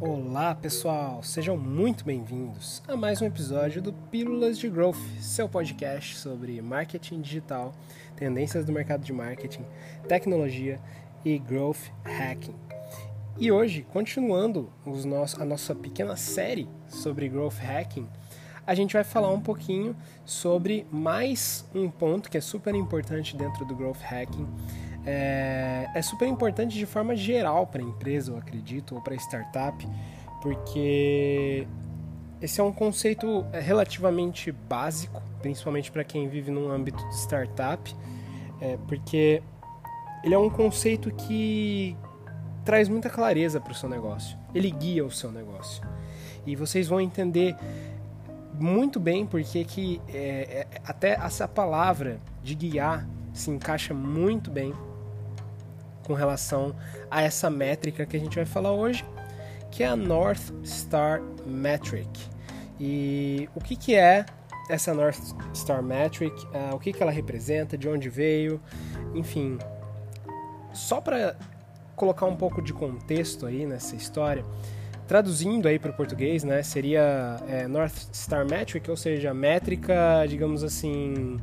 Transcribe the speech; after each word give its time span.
Olá 0.00 0.54
pessoal, 0.54 1.24
sejam 1.24 1.56
muito 1.56 2.04
bem-vindos 2.04 2.80
a 2.86 2.96
mais 2.96 3.20
um 3.20 3.26
episódio 3.26 3.82
do 3.82 3.92
Pílulas 3.92 4.56
de 4.56 4.68
Growth, 4.68 4.94
seu 5.18 5.48
podcast 5.48 6.16
sobre 6.18 6.62
marketing 6.62 7.20
digital, 7.20 7.74
tendências 8.14 8.64
do 8.64 8.70
mercado 8.70 9.02
de 9.02 9.12
marketing, 9.12 9.64
tecnologia 10.06 10.78
e 11.24 11.36
growth 11.36 11.90
hacking. 12.04 12.54
E 13.40 13.50
hoje, 13.50 13.84
continuando 13.92 14.72
a 15.36 15.44
nossa 15.44 15.74
pequena 15.74 16.14
série 16.14 16.68
sobre 16.86 17.28
growth 17.28 17.58
hacking, 17.58 18.08
a 18.64 18.76
gente 18.76 18.92
vai 18.92 19.02
falar 19.02 19.32
um 19.32 19.40
pouquinho 19.40 19.96
sobre 20.24 20.86
mais 20.92 21.68
um 21.74 21.90
ponto 21.90 22.30
que 22.30 22.38
é 22.38 22.40
super 22.40 22.72
importante 22.72 23.36
dentro 23.36 23.64
do 23.64 23.74
growth 23.74 24.00
hacking, 24.00 24.46
é, 25.10 25.88
é 25.94 26.02
super 26.02 26.28
importante 26.28 26.76
de 26.76 26.84
forma 26.84 27.16
geral 27.16 27.66
para 27.66 27.80
a 27.80 27.84
empresa, 27.84 28.30
eu 28.30 28.36
acredito, 28.36 28.94
ou 28.94 29.00
para 29.00 29.14
a 29.14 29.16
startup, 29.16 29.88
porque 30.42 31.66
esse 32.42 32.60
é 32.60 32.62
um 32.62 32.72
conceito 32.72 33.46
é, 33.50 33.58
relativamente 33.58 34.52
básico, 34.52 35.22
principalmente 35.40 35.90
para 35.90 36.04
quem 36.04 36.28
vive 36.28 36.50
num 36.50 36.70
âmbito 36.70 37.02
de 37.08 37.14
startup, 37.14 37.96
é, 38.60 38.76
porque 38.86 39.42
ele 40.22 40.34
é 40.34 40.38
um 40.38 40.50
conceito 40.50 41.10
que 41.10 41.96
traz 42.62 42.86
muita 42.86 43.08
clareza 43.08 43.58
para 43.58 43.72
o 43.72 43.74
seu 43.74 43.88
negócio, 43.88 44.36
ele 44.54 44.70
guia 44.70 45.06
o 45.06 45.10
seu 45.10 45.32
negócio. 45.32 45.82
E 46.46 46.54
vocês 46.54 46.86
vão 46.86 47.00
entender 47.00 47.56
muito 48.60 49.00
bem 49.00 49.24
porque 49.24 49.64
que 49.64 50.02
é, 50.08 50.66
é, 50.70 50.80
até 50.84 51.12
essa 51.12 51.48
palavra 51.48 52.20
de 52.42 52.54
guiar 52.54 53.08
se 53.32 53.50
encaixa 53.50 53.94
muito 53.94 54.50
bem 54.50 54.74
com 56.08 56.14
relação 56.14 56.74
a 57.10 57.22
essa 57.22 57.50
métrica 57.50 58.06
que 58.06 58.16
a 58.16 58.20
gente 58.20 58.34
vai 58.34 58.46
falar 58.46 58.72
hoje, 58.72 59.04
que 59.70 59.82
é 59.84 59.86
a 59.86 59.94
North 59.94 60.50
Star 60.64 61.22
Metric. 61.46 62.08
E 62.80 63.48
o 63.54 63.60
que, 63.60 63.76
que 63.76 63.94
é 63.94 64.24
essa 64.70 64.94
North 64.94 65.20
Star 65.54 65.82
Metric? 65.82 66.34
Uh, 66.46 66.74
o 66.74 66.78
que, 66.78 66.94
que 66.94 67.02
ela 67.02 67.12
representa? 67.12 67.76
De 67.76 67.86
onde 67.88 68.08
veio? 68.08 68.58
Enfim, 69.14 69.58
só 70.72 70.98
para 70.98 71.36
colocar 71.94 72.24
um 72.24 72.36
pouco 72.36 72.62
de 72.62 72.72
contexto 72.72 73.44
aí 73.44 73.66
nessa 73.66 73.94
história, 73.94 74.44
traduzindo 75.06 75.68
aí 75.68 75.78
para 75.78 75.90
o 75.90 75.94
português, 75.94 76.42
né, 76.44 76.62
seria 76.62 77.36
é, 77.48 77.66
North 77.66 78.14
Star 78.14 78.48
Metric, 78.48 78.88
ou 78.90 78.96
seja, 78.96 79.34
métrica, 79.34 80.24
digamos 80.26 80.62
assim, 80.62 81.38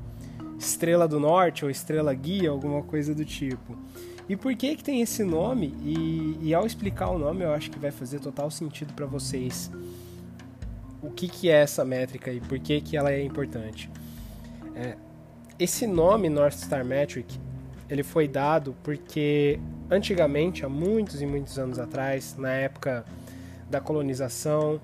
estrela 0.57 1.07
do 1.07 1.19
norte 1.19 1.65
ou 1.65 1.69
estrela 1.69 2.13
guia, 2.13 2.49
alguma 2.49 2.81
coisa 2.81 3.13
do 3.13 3.25
tipo. 3.25 3.77
E 4.27 4.35
por 4.35 4.55
que 4.55 4.75
que 4.75 4.83
tem 4.83 5.01
esse 5.01 5.23
nome? 5.23 5.75
E, 5.83 6.37
e 6.41 6.53
ao 6.53 6.65
explicar 6.65 7.09
o 7.09 7.19
nome, 7.19 7.43
eu 7.43 7.53
acho 7.53 7.69
que 7.69 7.77
vai 7.77 7.91
fazer 7.91 8.19
total 8.19 8.49
sentido 8.49 8.93
para 8.93 9.05
vocês 9.05 9.71
o 11.01 11.11
que, 11.11 11.27
que 11.27 11.49
é 11.49 11.61
essa 11.61 11.85
métrica 11.85 12.31
e 12.31 12.39
por 12.39 12.57
que, 12.59 12.81
que 12.81 12.97
ela 12.97 13.11
é 13.11 13.21
importante. 13.21 13.89
É, 14.75 14.95
esse 15.59 15.85
nome 15.85 16.27
North 16.27 16.55
Star 16.55 16.83
Metric 16.83 17.39
ele 17.89 18.03
foi 18.03 18.27
dado 18.27 18.75
porque 18.83 19.59
antigamente, 19.89 20.65
há 20.65 20.69
muitos 20.69 21.21
e 21.21 21.25
muitos 21.25 21.59
anos 21.59 21.77
atrás, 21.77 22.35
na 22.37 22.51
época 22.51 23.05
da 23.69 23.79
colonização 23.79 24.81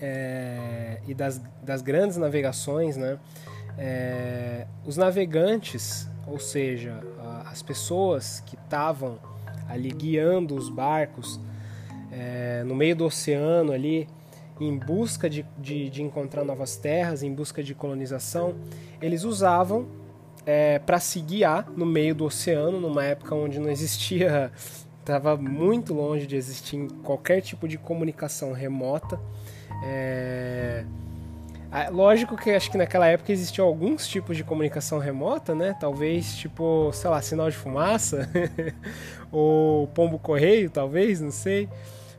é, 0.00 1.00
e 1.06 1.14
das, 1.14 1.40
das 1.62 1.82
grandes 1.82 2.16
navegações, 2.16 2.96
né, 2.96 3.18
é, 3.76 4.66
os 4.84 4.96
navegantes, 4.96 6.08
ou 6.26 6.38
seja, 6.38 7.00
as 7.46 7.62
pessoas 7.62 8.40
que 8.46 8.54
estavam 8.54 9.18
ali 9.68 9.90
guiando 9.90 10.54
os 10.54 10.68
barcos 10.68 11.40
é, 12.10 12.62
no 12.64 12.74
meio 12.74 12.94
do 12.94 13.04
oceano 13.04 13.72
ali, 13.72 14.08
em 14.60 14.76
busca 14.76 15.28
de, 15.28 15.44
de, 15.58 15.88
de, 15.88 16.02
encontrar 16.02 16.44
novas 16.44 16.76
terras, 16.76 17.22
em 17.22 17.32
busca 17.32 17.62
de 17.62 17.74
colonização, 17.74 18.54
eles 19.00 19.24
usavam 19.24 19.86
é, 20.44 20.78
para 20.78 21.00
se 21.00 21.20
guiar 21.20 21.68
no 21.74 21.86
meio 21.86 22.14
do 22.14 22.24
oceano, 22.24 22.80
numa 22.80 23.04
época 23.04 23.34
onde 23.34 23.58
não 23.58 23.70
existia, 23.70 24.52
estava 25.00 25.36
muito 25.36 25.94
longe 25.94 26.26
de 26.26 26.36
existir 26.36 26.86
qualquer 27.02 27.40
tipo 27.40 27.66
de 27.66 27.78
comunicação 27.78 28.52
remota. 28.52 29.18
É, 29.84 30.84
lógico 31.90 32.36
que 32.36 32.50
acho 32.50 32.70
que 32.70 32.76
naquela 32.76 33.06
época 33.06 33.32
existiam 33.32 33.66
alguns 33.66 34.06
tipos 34.06 34.36
de 34.36 34.44
comunicação 34.44 34.98
remota, 34.98 35.54
né? 35.54 35.74
Talvez 35.80 36.36
tipo, 36.36 36.92
sei 36.92 37.08
lá, 37.08 37.22
sinal 37.22 37.48
de 37.48 37.56
fumaça 37.56 38.28
ou 39.32 39.86
pombo 39.88 40.18
correio, 40.18 40.68
talvez, 40.68 41.18
não 41.18 41.30
sei. 41.30 41.70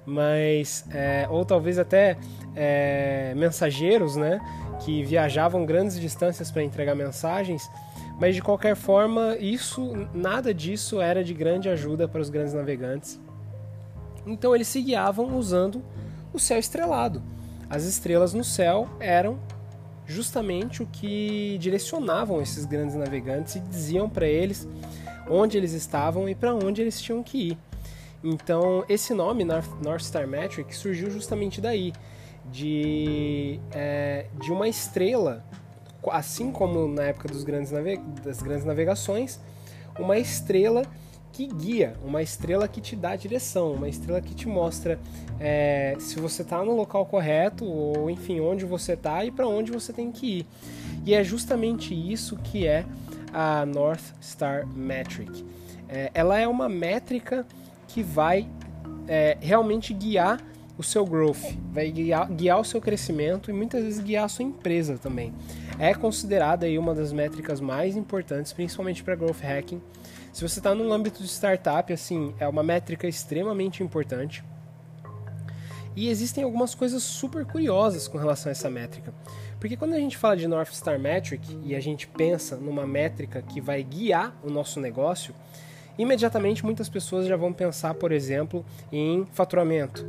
Mas 0.07 0.83
é, 0.91 1.27
ou 1.29 1.45
talvez 1.45 1.77
até 1.77 2.17
é, 2.55 3.33
mensageiros, 3.35 4.15
né? 4.15 4.41
Que 4.83 5.03
viajavam 5.03 5.67
grandes 5.67 5.99
distâncias 5.99 6.49
para 6.49 6.63
entregar 6.63 6.95
mensagens. 6.95 7.69
Mas 8.19 8.33
de 8.33 8.41
qualquer 8.41 8.75
forma, 8.75 9.37
isso, 9.39 10.07
nada 10.15 10.51
disso 10.51 10.99
era 10.99 11.23
de 11.23 11.33
grande 11.33 11.69
ajuda 11.69 12.07
para 12.07 12.19
os 12.19 12.29
grandes 12.31 12.55
navegantes. 12.55 13.21
Então 14.25 14.55
eles 14.55 14.67
se 14.67 14.81
guiavam 14.81 15.37
usando 15.37 15.83
o 16.33 16.39
céu 16.39 16.57
estrelado 16.57 17.21
as 17.73 17.85
estrelas 17.85 18.35
no 18.35 18.43
céu 18.43 18.87
eram 18.99 19.39
justamente 20.05 20.83
o 20.83 20.85
que 20.85 21.57
direcionavam 21.59 22.39
esses 22.39 22.65
grandes 22.65 22.93
navegantes 22.93 23.55
e 23.55 23.59
diziam 23.61 24.07
para 24.07 24.27
eles 24.27 24.67
onde 25.27 25.57
eles 25.57 25.73
estavam 25.73 26.29
e 26.29 26.35
para 26.35 26.53
onde 26.53 26.83
eles 26.83 27.01
tinham 27.01 27.23
que 27.23 27.49
ir. 27.49 27.57
Então, 28.23 28.85
esse 28.87 29.11
nome, 29.11 29.43
North 29.43 30.01
Star 30.01 30.27
Metric, 30.27 30.75
surgiu 30.75 31.09
justamente 31.09 31.59
daí, 31.59 31.93
de, 32.51 33.59
é, 33.71 34.27
de 34.39 34.51
uma 34.51 34.67
estrela, 34.67 35.43
assim 36.11 36.51
como 36.51 36.87
na 36.87 37.05
época 37.05 37.27
dos 37.27 37.43
grandes 37.43 37.71
das 38.23 38.39
grandes 38.43 38.65
navegações, 38.65 39.39
uma 39.97 40.19
estrela 40.19 40.83
que 41.33 41.47
guia, 41.47 41.95
uma 42.05 42.21
estrela 42.21 42.67
que 42.67 42.79
te 42.79 42.95
dá 42.95 43.15
direção, 43.15 43.73
uma 43.73 43.89
estrela 43.89 44.21
que 44.21 44.35
te 44.35 44.47
mostra 44.47 44.99
é, 45.39 45.95
se 45.99 46.19
você 46.19 46.43
está 46.43 46.63
no 46.63 46.75
local 46.75 47.07
correto 47.07 47.65
ou 47.65 48.07
enfim 48.07 48.39
onde 48.39 48.63
você 48.65 48.93
está 48.93 49.25
e 49.25 49.31
para 49.31 49.47
onde 49.47 49.71
você 49.71 49.91
tem 49.91 50.11
que 50.11 50.39
ir. 50.39 50.47
E 51.03 51.13
é 51.15 51.23
justamente 51.23 51.93
isso 51.93 52.37
que 52.37 52.67
é 52.67 52.85
a 53.33 53.65
North 53.65 54.13
Star 54.21 54.67
Metric. 54.67 55.43
É, 55.89 56.11
ela 56.13 56.39
é 56.39 56.47
uma 56.47 56.69
métrica 56.69 57.47
que 57.87 58.03
vai 58.03 58.47
é, 59.07 59.35
realmente 59.41 59.91
guiar 59.91 60.39
o 60.77 60.83
seu 60.83 61.03
growth, 61.03 61.57
vai 61.71 61.91
guiar, 61.91 62.31
guiar 62.31 62.59
o 62.59 62.63
seu 62.63 62.79
crescimento 62.79 63.49
e 63.49 63.53
muitas 63.53 63.83
vezes 63.83 63.99
guiar 63.99 64.25
a 64.25 64.27
sua 64.27 64.45
empresa 64.45 64.99
também. 64.99 65.33
É 65.79 65.95
considerada 65.95 66.67
aí 66.67 66.77
uma 66.77 66.93
das 66.93 67.11
métricas 67.11 67.59
mais 67.59 67.95
importantes, 67.95 68.53
principalmente 68.53 69.03
para 69.03 69.15
growth 69.15 69.41
hacking 69.41 69.81
se 70.33 70.41
você 70.41 70.59
está 70.59 70.73
num 70.73 70.91
âmbito 70.91 71.21
de 71.21 71.29
startup, 71.29 71.93
assim, 71.93 72.33
é 72.39 72.47
uma 72.47 72.63
métrica 72.63 73.07
extremamente 73.07 73.83
importante. 73.83 74.43
E 75.95 76.09
existem 76.09 76.43
algumas 76.43 76.73
coisas 76.73 77.03
super 77.03 77.45
curiosas 77.45 78.07
com 78.07 78.17
relação 78.17 78.49
a 78.49 78.51
essa 78.51 78.67
métrica. 78.67 79.13
Porque 79.59 79.77
quando 79.77 79.93
a 79.93 79.99
gente 79.99 80.17
fala 80.17 80.35
de 80.35 80.47
North 80.47 80.73
Star 80.73 80.97
Metric 80.99 81.55
e 81.63 81.75
a 81.75 81.79
gente 81.79 82.07
pensa 82.07 82.55
numa 82.55 82.85
métrica 82.87 83.43
que 83.43 83.61
vai 83.61 83.83
guiar 83.83 84.35
o 84.43 84.49
nosso 84.49 84.79
negócio, 84.79 85.35
imediatamente 85.99 86.65
muitas 86.65 86.89
pessoas 86.89 87.27
já 87.27 87.35
vão 87.35 87.53
pensar, 87.53 87.93
por 87.93 88.11
exemplo, 88.11 88.65
em 88.91 89.27
faturamento. 89.33 90.03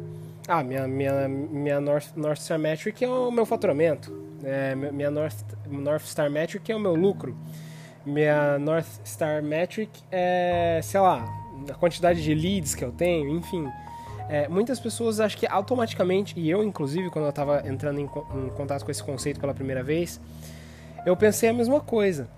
Ah, 0.48 0.64
minha, 0.64 0.88
minha, 0.88 1.28
minha 1.28 1.80
North, 1.82 2.16
North 2.16 2.41
Star 2.41 2.58
Metric 2.58 3.04
é 3.04 3.08
o 3.08 3.30
meu 3.30 3.44
faturamento. 3.44 4.10
É, 4.42 4.74
minha 4.74 5.10
North, 5.10 5.36
North 5.68 6.06
Star 6.06 6.30
Metric 6.30 6.72
é 6.72 6.74
o 6.74 6.80
meu 6.80 6.94
lucro 6.94 7.36
minha 8.04 8.59
North 8.59 8.87
Star 9.04 9.42
Metric 9.42 9.91
é, 10.10 10.80
sei 10.83 11.01
lá, 11.01 11.24
a 11.71 11.74
quantidade 11.74 12.22
de 12.22 12.34
leads 12.34 12.74
que 12.74 12.84
eu 12.84 12.92
tenho, 12.92 13.30
enfim. 13.36 13.66
É, 14.28 14.48
muitas 14.48 14.80
pessoas 14.80 15.21
acham 15.21 15.39
que 15.39 15.47
automaticamente, 15.47 16.39
e 16.39 16.48
eu 16.48 16.65
inclusive, 16.65 17.10
quando 17.10 17.27
eu 17.27 17.30
estava 17.30 17.66
entrando 17.68 18.01
em, 18.01 18.04
em, 18.04 18.48
contato 18.56 18.84
com 18.84 18.91
esse 18.91 19.03
conceito 19.03 19.39
pela 19.39 19.53
primeira 19.53 19.83
vez, 19.83 20.21
eu 21.04 21.16
pensei 21.16 21.51
a 21.51 21.53
mesma 21.53 21.80
coisa. 21.80 22.28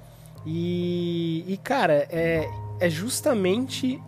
E, 0.45 1.45
e 1.47 1.57
cara, 1.57 2.07
é, 2.11 2.49
é 2.81 2.91
justamente. 2.91 4.01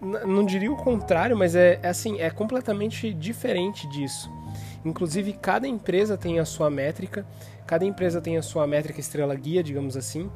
Não 0.00 0.44
diria 0.44 0.70
o 0.70 0.76
contrário, 0.76 1.34
mas 1.34 1.56
é, 1.56 1.80
é 1.82 1.88
assim, 1.88 2.20
é 2.20 2.28
completamente 2.28 3.14
diferente 3.14 3.88
disso. 3.88 4.30
Inclusive, 4.84 5.32
cada 5.34 5.66
empresa 5.66 6.16
tem 6.16 6.38
a 6.38 6.44
sua 6.44 6.68
métrica, 6.68 7.26
cada 7.66 7.84
empresa 7.84 8.20
tem 8.20 8.36
a 8.36 8.42
sua 8.42 8.66
métrica 8.66 9.00
estrela 9.00 9.34
guia, 9.34 9.62
digamos 9.62 9.96
assim, 9.96 10.30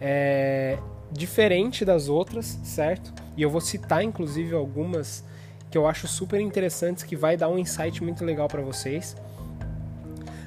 é, 0.00 0.78
diferente 1.12 1.84
das 1.84 2.08
outras, 2.08 2.58
certo? 2.64 3.12
E 3.36 3.42
eu 3.42 3.50
vou 3.50 3.60
citar, 3.60 4.02
inclusive, 4.02 4.54
algumas 4.54 5.24
que 5.70 5.78
eu 5.78 5.86
acho 5.86 6.08
super 6.08 6.40
interessantes, 6.40 7.04
que 7.04 7.14
vai 7.14 7.36
dar 7.36 7.48
um 7.48 7.58
insight 7.58 8.02
muito 8.02 8.24
legal 8.24 8.48
para 8.48 8.62
vocês. 8.62 9.16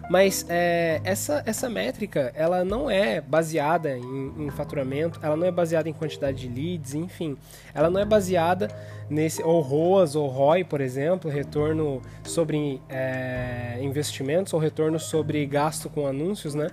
Mas 0.09 0.45
é, 0.49 0.99
essa, 1.03 1.41
essa 1.45 1.69
métrica, 1.69 2.31
ela 2.35 2.65
não 2.65 2.89
é 2.89 3.21
baseada 3.21 3.97
em, 3.97 4.33
em, 4.37 4.49
faturamento, 4.49 5.19
ela 5.23 5.37
não 5.37 5.47
é 5.47 5.51
baseada 5.51 5.87
em 5.87 5.93
quantidade 5.93 6.47
de 6.47 6.61
leads, 6.61 6.93
enfim. 6.93 7.37
Ela 7.73 7.89
não 7.89 8.01
é 8.01 8.05
baseada 8.05 8.67
nesse, 9.09 9.41
ou 9.41 9.61
ROAS 9.61 10.15
ou 10.15 10.27
ROI, 10.27 10.65
por 10.65 10.81
exemplo, 10.81 11.31
retorno 11.31 12.01
sobre 12.23 12.81
é, 12.89 13.79
investimentos 13.81 14.53
ou 14.53 14.59
retorno 14.59 14.99
sobre 14.99 15.45
gasto 15.45 15.89
com 15.89 16.05
anúncios, 16.05 16.53
né? 16.53 16.67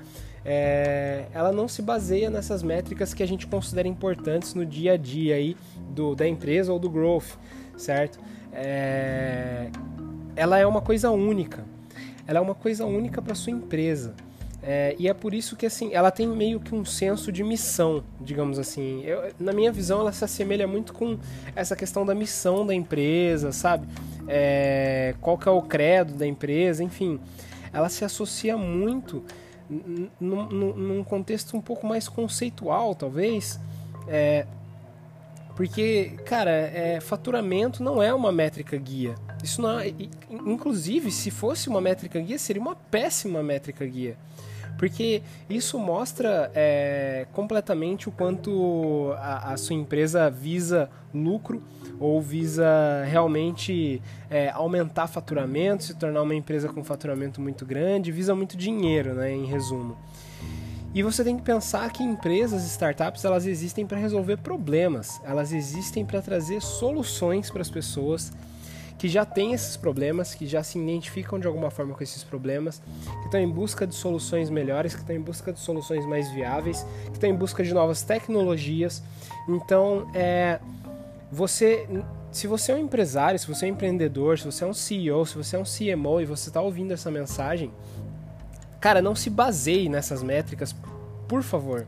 É, 0.45 1.27
ela 1.33 1.53
não 1.53 1.69
se 1.69 1.83
baseia 1.83 2.31
nessas 2.31 2.63
métricas 2.63 3.15
que 3.15 3.23
a 3.23 3.29
gente 3.29 3.47
considera 3.47 3.87
importantes 3.87 4.55
no 4.55 4.65
dia 4.65 4.95
a 4.95 4.97
dia 4.97 5.37
aí 5.37 5.57
do, 5.91 6.15
da 6.15 6.27
empresa 6.27 6.73
ou 6.73 6.79
do 6.79 6.91
growth, 6.91 7.37
certo? 7.77 8.19
É, 8.53 9.69
ela 10.35 10.59
é 10.59 10.67
uma 10.67 10.81
coisa 10.81 11.11
única 11.11 11.63
ela 12.31 12.39
é 12.39 12.41
uma 12.43 12.55
coisa 12.55 12.87
única 12.87 13.21
para 13.21 13.35
sua 13.35 13.53
empresa. 13.53 14.15
É, 14.63 14.95
e 15.01 15.09
é 15.09 15.15
por 15.15 15.35
isso 15.35 15.57
que 15.57 15.67
assim, 15.67 15.93
ela 15.93 16.13
tem 16.13 16.29
meio 16.29 16.61
que 16.61 16.73
um 16.73 16.85
senso 16.85 17.33
de 17.33 17.43
missão, 17.43 18.05
digamos 18.21 18.57
assim. 18.57 19.03
Eu, 19.03 19.33
na 19.41 19.53
minha 19.53 19.73
visão, 19.73 19.99
ela 19.99 20.13
se 20.13 20.25
assemelha 20.25 20.65
muito 20.69 20.93
com 20.93 21.19
essa 21.57 21.75
questão 21.75 22.07
da 22.07 22.15
missão 22.15 22.65
da 22.65 22.73
empresa, 22.73 23.51
sabe? 23.51 23.89
É, 24.29 25.17
qual 25.21 25.37
que 25.37 25.49
é 25.49 25.51
o 25.51 25.61
credo 25.61 26.15
da 26.15 26.25
empresa, 26.25 26.85
enfim. 26.85 27.19
Ela 27.73 27.89
se 27.89 28.05
associa 28.05 28.57
muito 28.57 29.25
num, 30.21 31.03
contexto 31.03 31.57
um 31.57 31.61
pouco 31.61 31.85
mais 31.85 32.09
conceitual, 32.09 32.95
talvez. 32.95 33.59
É, 34.07 34.47
porque, 35.61 36.13
cara, 36.25 36.51
é, 36.51 37.01
faturamento 37.03 37.83
não 37.83 38.03
é 38.03 38.15
uma 38.15 38.33
métrica 38.33 38.79
guia. 38.79 39.15
Isso 39.45 39.61
não, 39.61 39.79
é, 39.79 39.93
inclusive, 40.31 41.11
se 41.11 41.31
fosse 41.31 41.69
uma 41.69 41.83
métrica 41.83 42.19
guia, 42.19 42.39
seria 42.39 42.63
uma 42.63 42.75
péssima 42.75 43.43
métrica 43.43 43.85
guia. 43.85 44.17
Porque 44.79 45.23
isso 45.51 45.79
mostra 45.79 46.51
é, 46.55 47.27
completamente 47.35 48.09
o 48.09 48.13
quanto 48.13 49.13
a, 49.19 49.53
a, 49.53 49.57
sua 49.59 49.77
empresa 49.77 50.31
visa 50.31 50.89
lucro 51.13 51.63
ou 51.99 52.23
visa 52.23 53.05
realmente 53.05 54.01
é, 54.31 54.49
aumentar 54.49 55.09
faturamento, 55.09 55.85
se 55.85 55.95
tornar 55.95 56.23
uma 56.23 56.35
empresa 56.35 56.71
com 56.71 56.83
faturamento 56.83 57.39
muito 57.39 57.67
grande, 57.67 58.11
visa 58.11 58.35
muito 58.35 58.57
dinheiro, 58.57 59.13
né, 59.13 59.31
em 59.31 59.45
resumo. 59.45 59.99
E 60.93 61.03
você 61.05 61.23
tem 61.23 61.37
que 61.37 61.43
pensar 61.43 61.91
que 61.93 62.03
empresas, 62.03 62.65
startups, 62.65 63.25
elas 63.25 63.47
existem 63.47 63.87
para 63.87 63.97
resolver 63.97 64.39
problemas, 64.39 65.21
elas 65.25 65.53
existem 65.53 66.05
para 66.05 66.21
trazer 66.21 66.61
soluções 66.61 67.49
para 67.49 67.63
as 67.63 67.71
pessoas 67.71 68.33
que 68.99 69.09
já 69.09 69.25
têm 69.25 69.55
esses 69.55 69.79
problemas, 69.79 70.35
que 70.35 70.47
já 70.47 70.63
se 70.63 70.79
identificam 70.79 71.39
de 71.39 71.47
alguma 71.47 71.71
forma 71.71 71.95
com 71.95 72.03
esses 72.03 72.23
problemas, 72.23 72.83
que 73.21 73.27
estão 73.27 73.41
em 73.41 73.49
busca 73.49 73.87
de 73.87 73.95
soluções 73.95 74.51
melhores, 74.51 74.95
que 74.95 75.01
estão 75.01 75.17
em 75.17 75.21
busca 75.23 75.53
de 75.53 75.61
soluções 75.61 76.05
mais 76.05 76.31
viáveis, 76.33 76.85
que 77.07 77.13
estão 77.13 77.31
em 77.31 77.35
busca 77.35 77.63
de 77.63 77.73
novas 77.73 78.03
tecnologias. 78.03 79.03
Então, 79.49 80.11
é, 80.13 80.61
você, 81.33 81.89
se 82.31 82.47
você 82.47 82.73
é 82.73 82.75
um 82.75 82.79
empresário, 82.79 83.39
se 83.39 83.47
você 83.47 83.65
é 83.65 83.69
um 83.69 83.73
empreendedor, 83.73 84.39
se 84.39 84.45
você 84.45 84.65
é 84.65 84.67
um 84.67 84.75
CEO, 84.75 85.25
se 85.25 85.37
você 85.37 85.57
é 85.57 85.59
um 85.59 85.65
CMO 85.65 86.21
e 86.21 86.27
você 86.27 86.51
está 86.51 86.61
ouvindo 86.61 86.93
essa 86.93 87.11
mensagem, 87.11 87.73
cara, 88.81 89.03
não 89.03 89.15
se 89.15 89.29
baseie 89.31 89.89
nessas 89.89 90.23
métricas, 90.23 90.75
por 91.29 91.43
favor 91.43 91.87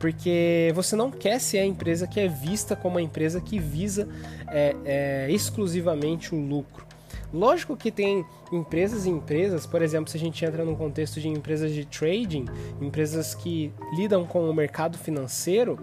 porque 0.00 0.72
você 0.74 0.96
não 0.96 1.10
quer 1.10 1.38
ser 1.38 1.58
a 1.58 1.64
empresa 1.64 2.06
que 2.06 2.18
é 2.18 2.26
vista 2.26 2.74
como 2.74 2.96
a 2.96 3.02
empresa 3.02 3.38
que 3.38 3.58
visa 3.58 4.08
é, 4.48 4.74
é, 4.82 5.30
exclusivamente 5.30 6.34
o 6.34 6.40
lucro. 6.40 6.86
Lógico 7.32 7.76
que 7.76 7.92
tem 7.92 8.24
empresas 8.50 9.04
e 9.04 9.10
empresas, 9.10 9.66
por 9.66 9.82
exemplo, 9.82 10.10
se 10.10 10.16
a 10.16 10.20
gente 10.20 10.42
entra 10.42 10.64
num 10.64 10.74
contexto 10.74 11.20
de 11.20 11.28
empresas 11.28 11.72
de 11.72 11.84
trading, 11.84 12.46
empresas 12.80 13.34
que 13.34 13.72
lidam 13.94 14.24
com 14.24 14.48
o 14.48 14.54
mercado 14.54 14.96
financeiro, 14.96 15.78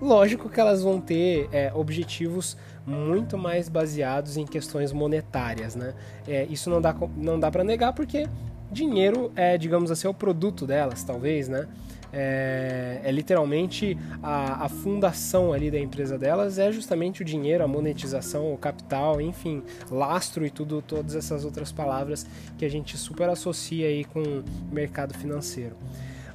lógico 0.00 0.50
que 0.50 0.60
elas 0.60 0.82
vão 0.82 1.00
ter 1.00 1.48
é, 1.50 1.72
objetivos 1.74 2.58
muito 2.86 3.38
mais 3.38 3.70
baseados 3.70 4.36
em 4.36 4.44
questões 4.44 4.92
monetárias, 4.92 5.74
né? 5.74 5.94
É, 6.28 6.44
isso 6.44 6.68
não 6.68 6.80
dá, 6.80 6.94
não 7.16 7.40
dá 7.40 7.50
para 7.50 7.64
negar 7.64 7.94
porque 7.94 8.28
dinheiro 8.70 9.32
é, 9.36 9.56
digamos 9.56 9.90
assim, 9.90 10.06
é 10.06 10.10
o 10.10 10.14
produto 10.14 10.66
delas, 10.66 11.02
talvez, 11.04 11.48
né? 11.48 11.66
é, 12.12 13.00
é 13.04 13.12
literalmente 13.12 13.96
a, 14.22 14.64
a, 14.64 14.68
fundação 14.68 15.52
ali 15.52 15.70
da 15.70 15.78
empresa 15.78 16.16
delas 16.16 16.58
é 16.58 16.72
justamente 16.72 17.20
o 17.22 17.24
dinheiro, 17.24 17.62
a 17.62 17.68
monetização, 17.68 18.52
o 18.52 18.56
capital, 18.56 19.20
enfim, 19.20 19.62
lastro 19.90 20.46
e 20.46 20.50
tudo, 20.50 20.80
todas 20.80 21.14
essas 21.14 21.44
outras 21.44 21.70
palavras 21.70 22.26
que 22.56 22.64
a 22.64 22.70
gente 22.70 22.96
super 22.96 23.28
associa 23.28 23.88
aí 23.88 24.04
com 24.04 24.42
mercado 24.72 25.12
financeiro. 25.14 25.76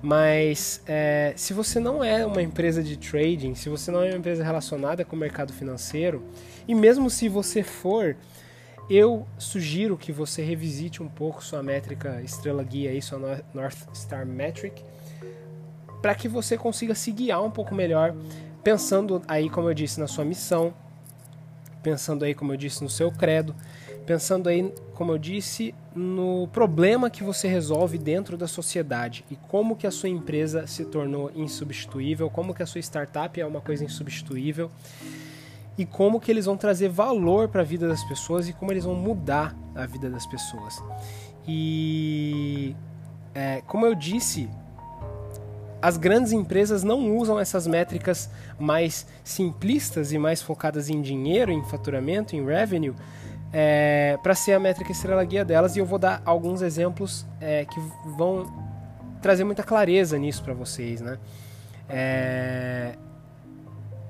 Mas 0.03 0.81
é, 0.87 1.33
se 1.35 1.53
você 1.53 1.79
não 1.79 2.03
é 2.03 2.25
uma 2.25 2.41
empresa 2.41 2.81
de 2.81 2.97
trading, 2.97 3.53
se 3.53 3.69
você 3.69 3.91
não 3.91 4.03
é 4.03 4.09
uma 4.09 4.17
empresa 4.17 4.43
relacionada 4.43 5.05
com 5.05 5.15
o 5.15 5.19
mercado 5.19 5.53
financeiro, 5.53 6.23
e 6.67 6.73
mesmo 6.73 7.09
se 7.09 7.29
você 7.29 7.61
for, 7.61 8.15
eu 8.93 9.25
sugiro 9.37 9.97
que 9.97 10.11
você 10.11 10.43
revisite 10.43 11.01
um 11.01 11.07
pouco 11.07 11.41
sua 11.41 11.63
métrica 11.63 12.21
estrela 12.21 12.61
guia, 12.61 13.01
sua 13.01 13.41
North 13.53 13.77
Star 13.95 14.25
Metric, 14.25 14.83
para 16.01 16.13
que 16.13 16.27
você 16.27 16.57
consiga 16.57 16.93
se 16.93 17.09
guiar 17.09 17.41
um 17.41 17.49
pouco 17.49 17.73
melhor, 17.73 18.13
pensando 18.61 19.21
aí, 19.29 19.49
como 19.49 19.69
eu 19.69 19.73
disse, 19.73 19.97
na 19.97 20.07
sua 20.07 20.25
missão, 20.25 20.73
pensando 21.81 22.25
aí, 22.25 22.35
como 22.35 22.51
eu 22.51 22.57
disse, 22.57 22.83
no 22.83 22.89
seu 22.89 23.09
credo, 23.09 23.55
pensando 24.05 24.49
aí, 24.49 24.73
como 24.93 25.13
eu 25.13 25.17
disse, 25.17 25.73
no 25.95 26.49
problema 26.51 27.09
que 27.09 27.23
você 27.23 27.47
resolve 27.47 27.97
dentro 27.97 28.35
da 28.35 28.47
sociedade 28.47 29.23
e 29.31 29.37
como 29.37 29.77
que 29.77 29.87
a 29.87 29.91
sua 29.91 30.09
empresa 30.09 30.67
se 30.67 30.83
tornou 30.83 31.31
insubstituível, 31.33 32.29
como 32.29 32.53
que 32.53 32.61
a 32.61 32.65
sua 32.65 32.81
startup 32.81 33.39
é 33.39 33.45
uma 33.45 33.61
coisa 33.61 33.85
insubstituível 33.85 34.69
e 35.81 35.85
como 35.87 36.19
que 36.19 36.29
eles 36.29 36.45
vão 36.45 36.55
trazer 36.55 36.89
valor 36.89 37.47
para 37.47 37.61
a 37.61 37.63
vida 37.63 37.87
das 37.87 38.03
pessoas 38.03 38.47
e 38.47 38.53
como 38.53 38.71
eles 38.71 38.83
vão 38.83 38.93
mudar 38.93 39.55
a 39.73 39.83
vida 39.87 40.11
das 40.11 40.27
pessoas. 40.27 40.79
E 41.47 42.75
é, 43.33 43.63
como 43.65 43.83
eu 43.83 43.95
disse 43.95 44.47
as 45.81 45.97
grandes 45.97 46.31
empresas 46.31 46.83
não 46.83 47.17
usam 47.17 47.39
essas 47.39 47.65
métricas 47.65 48.29
mais 48.59 49.07
simplistas 49.23 50.11
e 50.11 50.19
mais 50.19 50.39
focadas 50.39 50.87
em 50.87 51.01
dinheiro, 51.01 51.51
em 51.51 51.63
faturamento, 51.63 52.35
em 52.35 52.45
revenue, 52.45 52.93
é, 53.51 54.19
para 54.21 54.35
ser 54.35 54.53
a 54.53 54.59
métrica 54.59 54.91
estrela 54.91 55.25
guia 55.25 55.43
delas. 55.43 55.75
E 55.75 55.79
eu 55.79 55.85
vou 55.87 55.97
dar 55.97 56.21
alguns 56.23 56.61
exemplos 56.61 57.25
é, 57.39 57.65
que 57.65 57.79
vão 58.15 58.45
trazer 59.19 59.43
muita 59.43 59.63
clareza 59.63 60.19
nisso 60.19 60.43
para 60.43 60.53
vocês, 60.53 61.01
né? 61.01 61.17
É, 61.89 62.95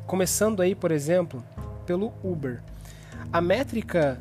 começando 0.06 0.62
aí, 0.62 0.76
por 0.76 0.92
exemplo, 0.92 1.42
pelo 1.92 2.14
Uber. 2.24 2.62
A 3.34 3.42
métrica, 3.42 4.18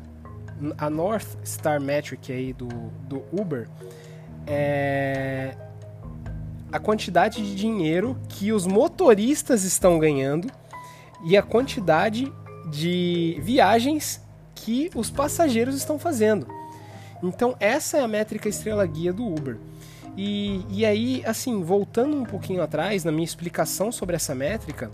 a 0.77 0.89
North 0.89 1.37
Star 1.45 1.79
Metric 1.79 2.29
aí 2.29 2.51
do, 2.51 2.67
do 3.07 3.23
Uber, 3.31 3.69
é, 4.45 5.55
a 6.69 6.77
quantidade 6.79 7.41
de 7.41 7.55
dinheiro 7.55 8.19
que 8.27 8.51
os 8.51 8.67
motoristas 8.67 9.63
estão 9.63 9.97
ganhando 9.97 10.51
e 11.23 11.37
a 11.37 11.41
quantidade 11.41 12.29
de 12.69 13.39
viagens 13.41 14.21
que 14.53 14.91
os 14.93 15.09
passageiros 15.09 15.75
estão 15.75 15.97
fazendo. 15.97 16.45
Então, 17.23 17.55
essa 17.57 17.99
é 17.99 18.01
a 18.01 18.07
métrica 18.07 18.49
estrela 18.49 18.85
guia 18.85 19.13
do 19.13 19.25
Uber. 19.25 19.57
E, 20.17 20.65
e 20.69 20.85
aí, 20.85 21.23
assim, 21.25 21.63
voltando 21.63 22.17
um 22.17 22.25
pouquinho 22.25 22.61
atrás 22.61 23.05
na 23.05 23.13
minha 23.13 23.23
explicação 23.23 23.93
sobre 23.93 24.17
essa 24.17 24.35
métrica, 24.35 24.91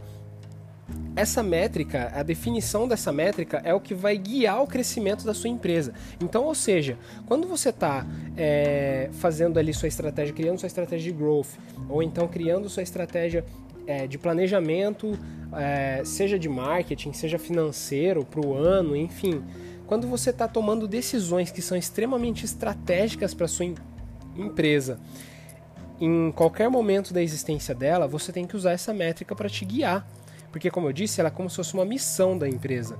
essa 1.17 1.41
métrica, 1.41 2.11
a 2.13 2.21
definição 2.21 2.87
dessa 2.87 3.11
métrica 3.11 3.59
é 3.65 3.73
o 3.73 3.79
que 3.79 3.95
vai 3.95 4.15
guiar 4.15 4.61
o 4.61 4.67
crescimento 4.67 5.25
da 5.25 5.33
sua 5.33 5.49
empresa. 5.49 5.91
Então, 6.21 6.43
ou 6.43 6.53
seja, 6.53 6.95
quando 7.25 7.47
você 7.47 7.69
está 7.69 8.05
é, 8.37 9.09
fazendo 9.13 9.57
ali 9.57 9.73
sua 9.73 9.87
estratégia, 9.87 10.31
criando 10.31 10.59
sua 10.59 10.67
estratégia 10.67 11.11
de 11.11 11.17
growth, 11.17 11.57
ou 11.89 12.03
então 12.03 12.27
criando 12.27 12.69
sua 12.69 12.83
estratégia 12.83 13.43
é, 13.87 14.05
de 14.05 14.15
planejamento, 14.19 15.17
é, 15.53 16.03
seja 16.05 16.37
de 16.37 16.47
marketing, 16.47 17.13
seja 17.13 17.39
financeiro, 17.39 18.23
para 18.23 18.45
o 18.45 18.53
ano, 18.53 18.95
enfim, 18.95 19.43
quando 19.87 20.07
você 20.07 20.29
está 20.29 20.47
tomando 20.47 20.87
decisões 20.87 21.49
que 21.49 21.63
são 21.63 21.75
extremamente 21.75 22.45
estratégicas 22.45 23.33
para 23.33 23.47
sua 23.47 23.65
em 23.65 23.75
empresa, 24.35 24.99
em 25.99 26.31
qualquer 26.31 26.69
momento 26.69 27.11
da 27.11 27.23
existência 27.23 27.73
dela, 27.73 28.07
você 28.07 28.31
tem 28.31 28.45
que 28.45 28.55
usar 28.55 28.73
essa 28.73 28.93
métrica 28.93 29.35
para 29.35 29.49
te 29.49 29.65
guiar 29.65 30.05
porque, 30.51 30.69
como 30.69 30.87
eu 30.87 30.93
disse, 30.93 31.19
ela 31.19 31.29
é 31.29 31.31
como 31.31 31.49
se 31.49 31.55
fosse 31.55 31.73
uma 31.73 31.85
missão 31.85 32.37
da 32.37 32.47
empresa. 32.47 32.97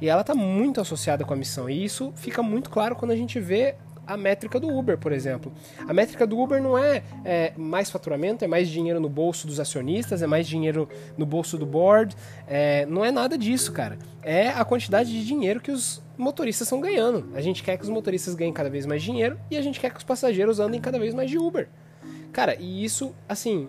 E 0.00 0.08
ela 0.08 0.20
está 0.20 0.34
muito 0.34 0.80
associada 0.80 1.24
com 1.24 1.32
a 1.32 1.36
missão. 1.36 1.68
E 1.70 1.84
isso 1.84 2.12
fica 2.16 2.42
muito 2.42 2.68
claro 2.68 2.94
quando 2.94 3.12
a 3.12 3.16
gente 3.16 3.40
vê 3.40 3.76
a 4.06 4.16
métrica 4.16 4.60
do 4.60 4.68
Uber, 4.68 4.96
por 4.96 5.10
exemplo. 5.10 5.52
A 5.88 5.92
métrica 5.92 6.26
do 6.26 6.38
Uber 6.38 6.62
não 6.62 6.78
é, 6.78 7.02
é, 7.24 7.52
mais 7.56 7.90
faturamento, 7.90 8.44
é 8.44 8.46
mais 8.46 8.68
dinheiro 8.68 9.00
no 9.00 9.08
bolso 9.08 9.46
dos 9.46 9.58
acionistas, 9.58 10.22
é 10.22 10.26
mais 10.26 10.46
dinheiro 10.46 10.88
no 11.18 11.26
bolso 11.26 11.58
do 11.58 11.66
board. 11.66 12.14
É, 12.46 12.86
não 12.86 13.04
é 13.04 13.10
nada 13.10 13.36
disso, 13.36 13.72
cara. 13.72 13.98
É 14.22 14.48
a 14.48 14.64
quantidade 14.64 15.10
de 15.10 15.26
dinheiro 15.26 15.60
que 15.60 15.72
os 15.72 16.02
motoristas 16.16 16.66
estão 16.66 16.80
ganhando. 16.80 17.28
A 17.34 17.40
gente 17.40 17.62
quer 17.62 17.76
que 17.76 17.82
os 17.82 17.90
motoristas 17.90 18.34
ganhem 18.34 18.52
cada 18.52 18.70
vez 18.70 18.86
mais 18.86 19.02
dinheiro 19.02 19.38
e 19.50 19.56
a 19.56 19.62
gente 19.62 19.80
quer 19.80 19.90
que 19.90 19.98
os 19.98 20.04
passageiros 20.04 20.60
andem 20.60 20.80
cada 20.80 20.98
vez 20.98 21.12
mais 21.12 21.28
de 21.28 21.38
Uber. 21.38 21.68
Cara, 22.32 22.54
e 22.60 22.84
isso, 22.84 23.14
assim, 23.28 23.68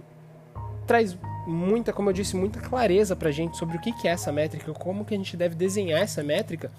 traz 0.85 1.17
muita, 1.47 1.93
como 1.93 2.09
eu 2.09 2.13
disse, 2.13 2.35
muita 2.35 2.59
clareza 2.59 3.15
pra 3.15 3.31
gente 3.31 3.57
sobre 3.57 3.77
o 3.77 3.79
que 3.79 4.07
é 4.07 4.11
essa 4.11 4.31
métrica, 4.31 4.73
como 4.73 5.05
que 5.05 5.13
a 5.13 5.17
gente 5.17 5.37
deve 5.37 5.55
desenhar 5.55 6.01
essa 6.01 6.21
métrica 6.21 6.71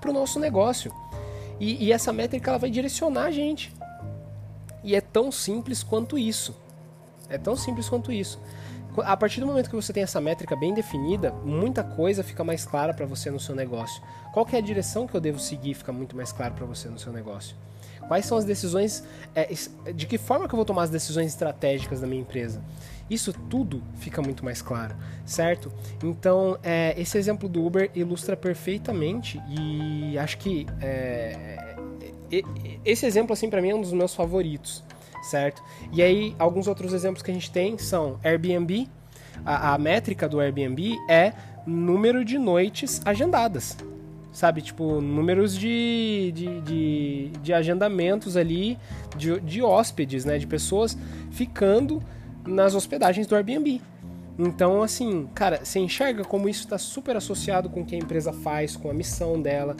para 0.00 0.10
o 0.10 0.12
nosso 0.12 0.40
negócio. 0.40 0.92
E, 1.60 1.86
e 1.86 1.92
essa 1.92 2.12
métrica 2.12 2.50
ela 2.50 2.58
vai 2.58 2.70
direcionar 2.70 3.26
a 3.26 3.30
gente. 3.30 3.72
E 4.82 4.94
é 4.94 5.00
tão 5.00 5.32
simples 5.32 5.82
quanto 5.82 6.18
isso. 6.18 6.54
É 7.28 7.38
tão 7.38 7.56
simples 7.56 7.88
quanto 7.88 8.12
isso. 8.12 8.40
A 8.98 9.16
partir 9.16 9.40
do 9.40 9.46
momento 9.46 9.68
que 9.68 9.76
você 9.76 9.92
tem 9.92 10.02
essa 10.02 10.20
métrica 10.20 10.56
bem 10.56 10.72
definida, 10.72 11.30
muita 11.44 11.84
coisa 11.84 12.22
fica 12.22 12.42
mais 12.42 12.64
clara 12.64 12.94
para 12.94 13.04
você 13.04 13.30
no 13.30 13.38
seu 13.38 13.54
negócio. 13.54 14.02
Qual 14.32 14.46
é 14.52 14.56
a 14.56 14.60
direção 14.60 15.06
que 15.06 15.14
eu 15.14 15.20
devo 15.20 15.38
seguir 15.38 15.74
fica 15.74 15.92
muito 15.92 16.16
mais 16.16 16.32
claro 16.32 16.54
para 16.54 16.64
você 16.64 16.88
no 16.88 16.98
seu 16.98 17.12
negócio. 17.12 17.56
Quais 18.06 18.24
são 18.24 18.38
as 18.38 18.44
decisões, 18.44 19.02
é, 19.34 19.48
de 19.92 20.06
que 20.06 20.16
forma 20.16 20.46
que 20.46 20.54
eu 20.54 20.56
vou 20.56 20.64
tomar 20.64 20.84
as 20.84 20.90
decisões 20.90 21.26
estratégicas 21.26 22.00
da 22.00 22.06
minha 22.06 22.22
empresa. 22.22 22.62
Isso 23.08 23.32
tudo 23.32 23.82
fica 23.96 24.20
muito 24.20 24.44
mais 24.44 24.60
claro, 24.60 24.96
certo? 25.24 25.72
Então, 26.02 26.58
é, 26.62 26.94
esse 27.00 27.16
exemplo 27.16 27.48
do 27.48 27.64
Uber 27.64 27.90
ilustra 27.94 28.36
perfeitamente 28.36 29.40
e 29.48 30.18
acho 30.18 30.38
que 30.38 30.66
é, 30.80 31.76
esse 32.84 33.06
exemplo, 33.06 33.32
assim, 33.32 33.48
para 33.48 33.62
mim 33.62 33.70
é 33.70 33.74
um 33.74 33.80
dos 33.80 33.92
meus 33.92 34.14
favoritos, 34.14 34.82
certo? 35.22 35.62
E 35.92 36.02
aí, 36.02 36.34
alguns 36.38 36.66
outros 36.66 36.92
exemplos 36.92 37.22
que 37.22 37.30
a 37.30 37.34
gente 37.34 37.50
tem 37.50 37.78
são 37.78 38.18
Airbnb. 38.24 38.88
A, 39.44 39.74
a 39.74 39.78
métrica 39.78 40.28
do 40.28 40.40
Airbnb 40.40 40.96
é 41.08 41.32
número 41.66 42.24
de 42.24 42.38
noites 42.38 43.00
agendadas, 43.04 43.76
sabe? 44.32 44.62
Tipo, 44.62 45.00
números 45.00 45.56
de, 45.56 46.32
de, 46.34 46.60
de, 46.62 47.30
de 47.42 47.52
agendamentos 47.52 48.36
ali 48.36 48.78
de, 49.16 49.38
de 49.40 49.62
hóspedes, 49.62 50.24
né? 50.24 50.38
De 50.38 50.46
pessoas 50.46 50.96
ficando 51.30 52.02
nas 52.46 52.74
hospedagens 52.74 53.26
do 53.26 53.34
Airbnb. 53.34 53.80
Então, 54.38 54.82
assim, 54.82 55.28
cara, 55.34 55.64
você 55.64 55.78
enxerga 55.78 56.24
como 56.24 56.48
isso 56.48 56.60
está 56.60 56.76
super 56.76 57.16
associado 57.16 57.70
com 57.70 57.80
o 57.80 57.84
que 57.84 57.94
a 57.94 57.98
empresa 57.98 58.32
faz, 58.32 58.76
com 58.76 58.90
a 58.90 58.94
missão 58.94 59.40
dela. 59.40 59.76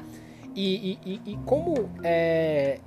E, 0.54 0.98
e, 1.04 1.20
e 1.26 1.38
como 1.44 1.90
é, 2.02 2.78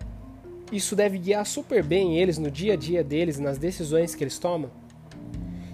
isso 0.71 0.95
deve 0.95 1.19
guiar 1.19 1.45
super 1.45 1.83
bem 1.83 2.17
eles 2.17 2.39
no 2.39 2.50
dia 2.50 2.74
a 2.74 2.75
dia 2.75 3.03
deles, 3.03 3.38
nas 3.39 3.59
decisões 3.59 4.15
que 4.15 4.24
eles 4.24 4.39
tomam. 4.39 4.71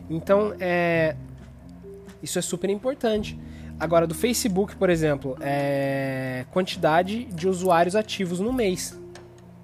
Então, 0.10 0.54
é, 0.60 1.16
isso 2.22 2.38
é 2.38 2.42
super 2.42 2.70
importante. 2.70 3.40
Agora, 3.80 4.08
do 4.08 4.14
Facebook, 4.14 4.76
por 4.76 4.90
exemplo, 4.90 5.38
é 5.42 6.46
quantidade 6.52 7.26
de 7.26 7.48
usuários 7.48 7.96
ativos 7.96 8.40
no 8.40 8.54
mês, 8.54 8.98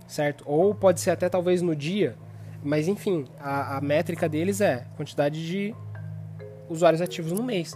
certo? 0.08 0.44
Ou 0.46 0.76
pode 0.76 1.00
ser 1.00 1.12
até 1.12 1.30
talvez 1.30 1.62
no 1.62 1.76
dia, 1.76 2.16
mas 2.64 2.88
enfim, 2.88 3.26
a, 3.40 3.78
a 3.78 3.82
métrica 3.82 4.28
deles 4.30 4.62
é 4.62 4.86
quantidade 4.96 5.46
de 5.46 5.76
usuários 6.70 7.02
ativos 7.02 7.32
no 7.32 7.44
mês. 7.44 7.76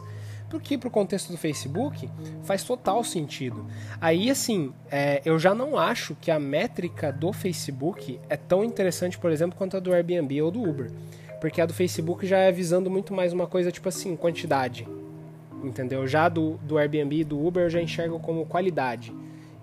Porque 0.50 0.78
para 0.78 0.88
o 0.88 0.92
contexto 0.92 1.32
do 1.32 1.38
Facebook 1.38 2.10
faz 2.44 2.64
total 2.64 3.04
sentido. 3.04 3.66
Aí, 4.00 4.30
assim, 4.30 4.72
é, 4.92 5.22
eu 5.26 5.40
já 5.40 5.56
não 5.56 5.78
acho 5.78 6.16
que 6.16 6.30
a 6.30 6.40
métrica 6.40 7.12
do 7.12 7.34
Facebook 7.34 8.20
é 8.30 8.38
tão 8.38 8.64
interessante, 8.64 9.18
por 9.18 9.32
exemplo, 9.32 9.58
quanto 9.58 9.76
a 9.76 9.80
do 9.80 9.92
Airbnb 9.92 10.42
ou 10.42 10.52
do 10.52 10.62
Uber. 10.62 10.92
Porque 11.42 11.60
a 11.60 11.66
do 11.66 11.74
Facebook 11.74 12.26
já 12.26 12.38
é 12.38 12.52
visando 12.52 12.90
muito 12.90 13.14
mais 13.14 13.34
uma 13.34 13.48
coisa 13.48 13.72
tipo 13.72 13.90
assim, 13.90 14.16
quantidade. 14.16 14.88
Entendeu? 15.64 16.08
Já 16.08 16.30
do, 16.30 16.58
do 16.58 16.78
Airbnb 16.78 17.18
e 17.18 17.24
do 17.24 17.44
Uber 17.44 17.64
eu 17.64 17.70
já 17.70 17.82
enxergo 17.82 18.20
como 18.20 18.46
qualidade. 18.46 19.14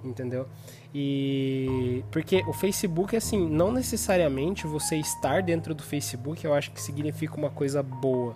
Entendeu? 0.04 0.46
E 0.94 2.02
porque 2.10 2.42
o 2.48 2.52
Facebook 2.52 3.16
assim, 3.16 3.48
não 3.48 3.70
necessariamente 3.70 4.66
você 4.66 4.96
estar 4.96 5.42
dentro 5.42 5.74
do 5.74 5.82
Facebook, 5.82 6.44
eu 6.44 6.52
acho 6.52 6.72
que 6.72 6.82
significa 6.82 7.36
uma 7.36 7.50
coisa 7.50 7.82
boa. 7.82 8.34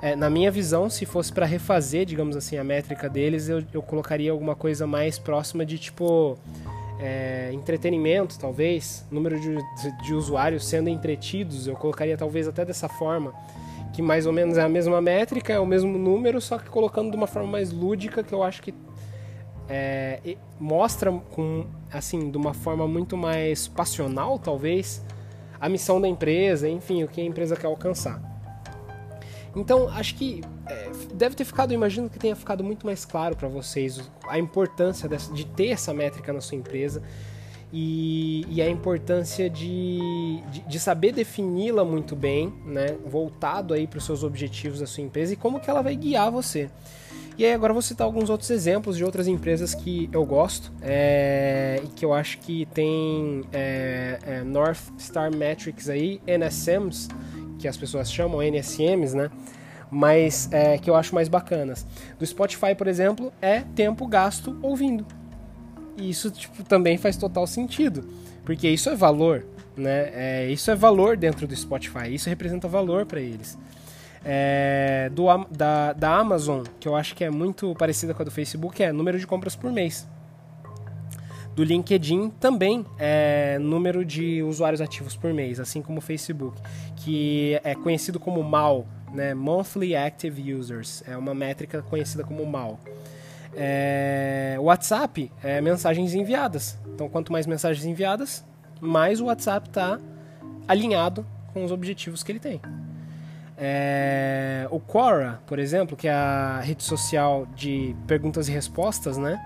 É, 0.00 0.14
na 0.14 0.30
minha 0.30 0.50
visão, 0.50 0.88
se 0.88 1.04
fosse 1.04 1.32
para 1.32 1.44
refazer, 1.44 2.06
digamos 2.06 2.36
assim, 2.36 2.56
a 2.56 2.62
métrica 2.62 3.08
deles, 3.08 3.48
eu, 3.48 3.64
eu 3.72 3.82
colocaria 3.82 4.30
alguma 4.30 4.54
coisa 4.54 4.86
mais 4.86 5.18
próxima 5.18 5.66
de 5.66 5.76
tipo 5.76 6.38
é, 7.00 7.50
entretenimento, 7.52 8.38
talvez, 8.38 9.04
número 9.10 9.38
de, 9.40 9.58
de, 10.04 10.14
usuários 10.14 10.66
sendo 10.66 10.88
entretidos, 10.88 11.66
eu 11.66 11.74
colocaria 11.74 12.16
talvez 12.16 12.46
até 12.46 12.64
dessa 12.64 12.88
forma, 12.88 13.32
que 13.92 14.00
mais 14.00 14.26
ou 14.26 14.32
menos 14.32 14.56
é 14.56 14.62
a 14.62 14.68
mesma 14.68 15.00
métrica, 15.00 15.52
é 15.52 15.58
o 15.58 15.66
mesmo 15.66 15.98
número, 15.98 16.40
só 16.40 16.58
que 16.58 16.68
colocando 16.68 17.10
de 17.10 17.16
uma 17.16 17.26
forma 17.26 17.48
mais 17.48 17.72
lúdica, 17.72 18.22
que 18.22 18.32
eu 18.32 18.42
acho 18.42 18.62
que 18.62 18.72
é, 19.68 20.36
mostra 20.58 21.12
com 21.12 21.66
assim 21.92 22.30
de 22.30 22.36
uma 22.36 22.54
forma 22.54 22.86
muito 22.88 23.16
mais 23.16 23.68
passional 23.68 24.38
talvez 24.38 25.02
a 25.60 25.68
missão 25.68 26.00
da 26.00 26.08
empresa 26.08 26.68
enfim 26.68 27.04
o 27.04 27.08
que 27.08 27.20
a 27.20 27.24
empresa 27.24 27.56
quer 27.56 27.66
alcançar. 27.66 28.22
Então 29.54 29.88
acho 29.88 30.14
que 30.14 30.42
é, 30.66 30.90
deve 31.14 31.34
ter 31.34 31.44
ficado 31.44 31.72
imagino 31.72 32.08
que 32.08 32.18
tenha 32.18 32.36
ficado 32.36 32.62
muito 32.62 32.86
mais 32.86 33.04
claro 33.04 33.36
para 33.36 33.48
vocês 33.48 34.00
a 34.26 34.38
importância 34.38 35.08
dessa, 35.08 35.32
de 35.32 35.44
ter 35.44 35.68
essa 35.68 35.92
métrica 35.92 36.32
na 36.32 36.40
sua 36.40 36.56
empresa 36.56 37.02
e, 37.72 38.46
e 38.48 38.62
a 38.62 38.68
importância 38.68 39.50
de, 39.50 40.42
de, 40.50 40.60
de 40.60 40.80
saber 40.80 41.12
defini-la 41.12 41.84
muito 41.84 42.16
bem 42.16 42.52
né 42.64 42.96
voltado 43.04 43.74
aí 43.74 43.86
para 43.86 43.98
os 43.98 44.04
seus 44.04 44.22
objetivos 44.22 44.80
da 44.80 44.86
sua 44.86 45.02
empresa 45.02 45.34
e 45.34 45.36
como 45.36 45.60
que 45.60 45.68
ela 45.68 45.82
vai 45.82 45.94
guiar 45.94 46.30
você 46.30 46.70
e 47.38 47.44
aí 47.44 47.52
agora 47.52 47.72
vou 47.72 47.80
citar 47.80 48.04
alguns 48.04 48.28
outros 48.28 48.50
exemplos 48.50 48.96
de 48.96 49.04
outras 49.04 49.28
empresas 49.28 49.72
que 49.72 50.10
eu 50.12 50.26
gosto 50.26 50.72
é, 50.82 51.80
e 51.84 51.86
que 51.86 52.04
eu 52.04 52.12
acho 52.12 52.38
que 52.38 52.66
tem 52.74 53.44
é, 53.52 54.18
é, 54.26 54.42
North 54.42 54.80
Star 54.98 55.32
Metrics 55.32 55.88
aí, 55.88 56.20
NSMs, 56.26 57.06
que 57.56 57.68
as 57.68 57.76
pessoas 57.76 58.10
chamam 58.12 58.42
NSMs, 58.42 59.16
né? 59.16 59.30
Mas 59.88 60.48
é, 60.50 60.78
que 60.78 60.90
eu 60.90 60.96
acho 60.96 61.14
mais 61.14 61.28
bacanas. 61.28 61.86
Do 62.18 62.26
Spotify, 62.26 62.74
por 62.76 62.88
exemplo, 62.88 63.32
é 63.40 63.60
tempo 63.60 64.04
gasto 64.08 64.58
ouvindo. 64.60 65.06
E 65.96 66.10
isso 66.10 66.32
tipo, 66.32 66.64
também 66.64 66.98
faz 66.98 67.16
total 67.16 67.46
sentido, 67.46 68.04
porque 68.44 68.68
isso 68.68 68.90
é 68.90 68.96
valor, 68.96 69.46
né? 69.76 70.10
É, 70.12 70.50
isso 70.50 70.72
é 70.72 70.74
valor 70.74 71.16
dentro 71.16 71.46
do 71.46 71.54
Spotify, 71.54 72.12
isso 72.12 72.28
representa 72.28 72.66
valor 72.66 73.06
para 73.06 73.20
eles 73.20 73.56
é, 74.24 75.10
do, 75.12 75.26
da, 75.50 75.92
da 75.92 76.16
Amazon, 76.16 76.64
que 76.80 76.88
eu 76.88 76.96
acho 76.96 77.14
que 77.14 77.24
é 77.24 77.30
muito 77.30 77.74
parecida 77.74 78.14
com 78.14 78.22
a 78.22 78.24
do 78.24 78.30
Facebook, 78.30 78.82
é 78.82 78.92
número 78.92 79.18
de 79.18 79.26
compras 79.26 79.54
por 79.56 79.70
mês. 79.70 80.08
Do 81.54 81.64
LinkedIn 81.64 82.30
também 82.38 82.86
é 82.98 83.58
número 83.58 84.04
de 84.04 84.42
usuários 84.44 84.80
ativos 84.80 85.16
por 85.16 85.32
mês, 85.34 85.58
assim 85.58 85.82
como 85.82 85.98
o 85.98 86.00
Facebook, 86.00 86.60
que 86.94 87.60
é 87.64 87.74
conhecido 87.74 88.20
como 88.20 88.42
MAU, 88.44 88.86
né? 89.12 89.34
Monthly 89.34 89.96
Active 89.96 90.54
Users, 90.54 91.02
é 91.06 91.16
uma 91.16 91.34
métrica 91.34 91.82
conhecida 91.82 92.22
como 92.22 92.46
MAU. 92.46 92.78
É, 93.56 94.56
WhatsApp 94.60 95.32
é 95.42 95.60
mensagens 95.60 96.14
enviadas. 96.14 96.78
Então, 96.94 97.08
quanto 97.08 97.32
mais 97.32 97.44
mensagens 97.44 97.84
enviadas, 97.84 98.44
mais 98.80 99.20
o 99.20 99.24
WhatsApp 99.24 99.68
está 99.68 99.98
alinhado 100.68 101.26
com 101.52 101.64
os 101.64 101.72
objetivos 101.72 102.22
que 102.22 102.30
ele 102.30 102.38
tem. 102.38 102.60
É, 103.60 104.68
o 104.70 104.78
Quora, 104.78 105.40
por 105.44 105.58
exemplo, 105.58 105.96
que 105.96 106.06
é 106.06 106.12
a 106.12 106.60
rede 106.60 106.84
social 106.84 107.44
de 107.56 107.94
perguntas 108.06 108.48
e 108.48 108.52
respostas, 108.52 109.18
né? 109.18 109.36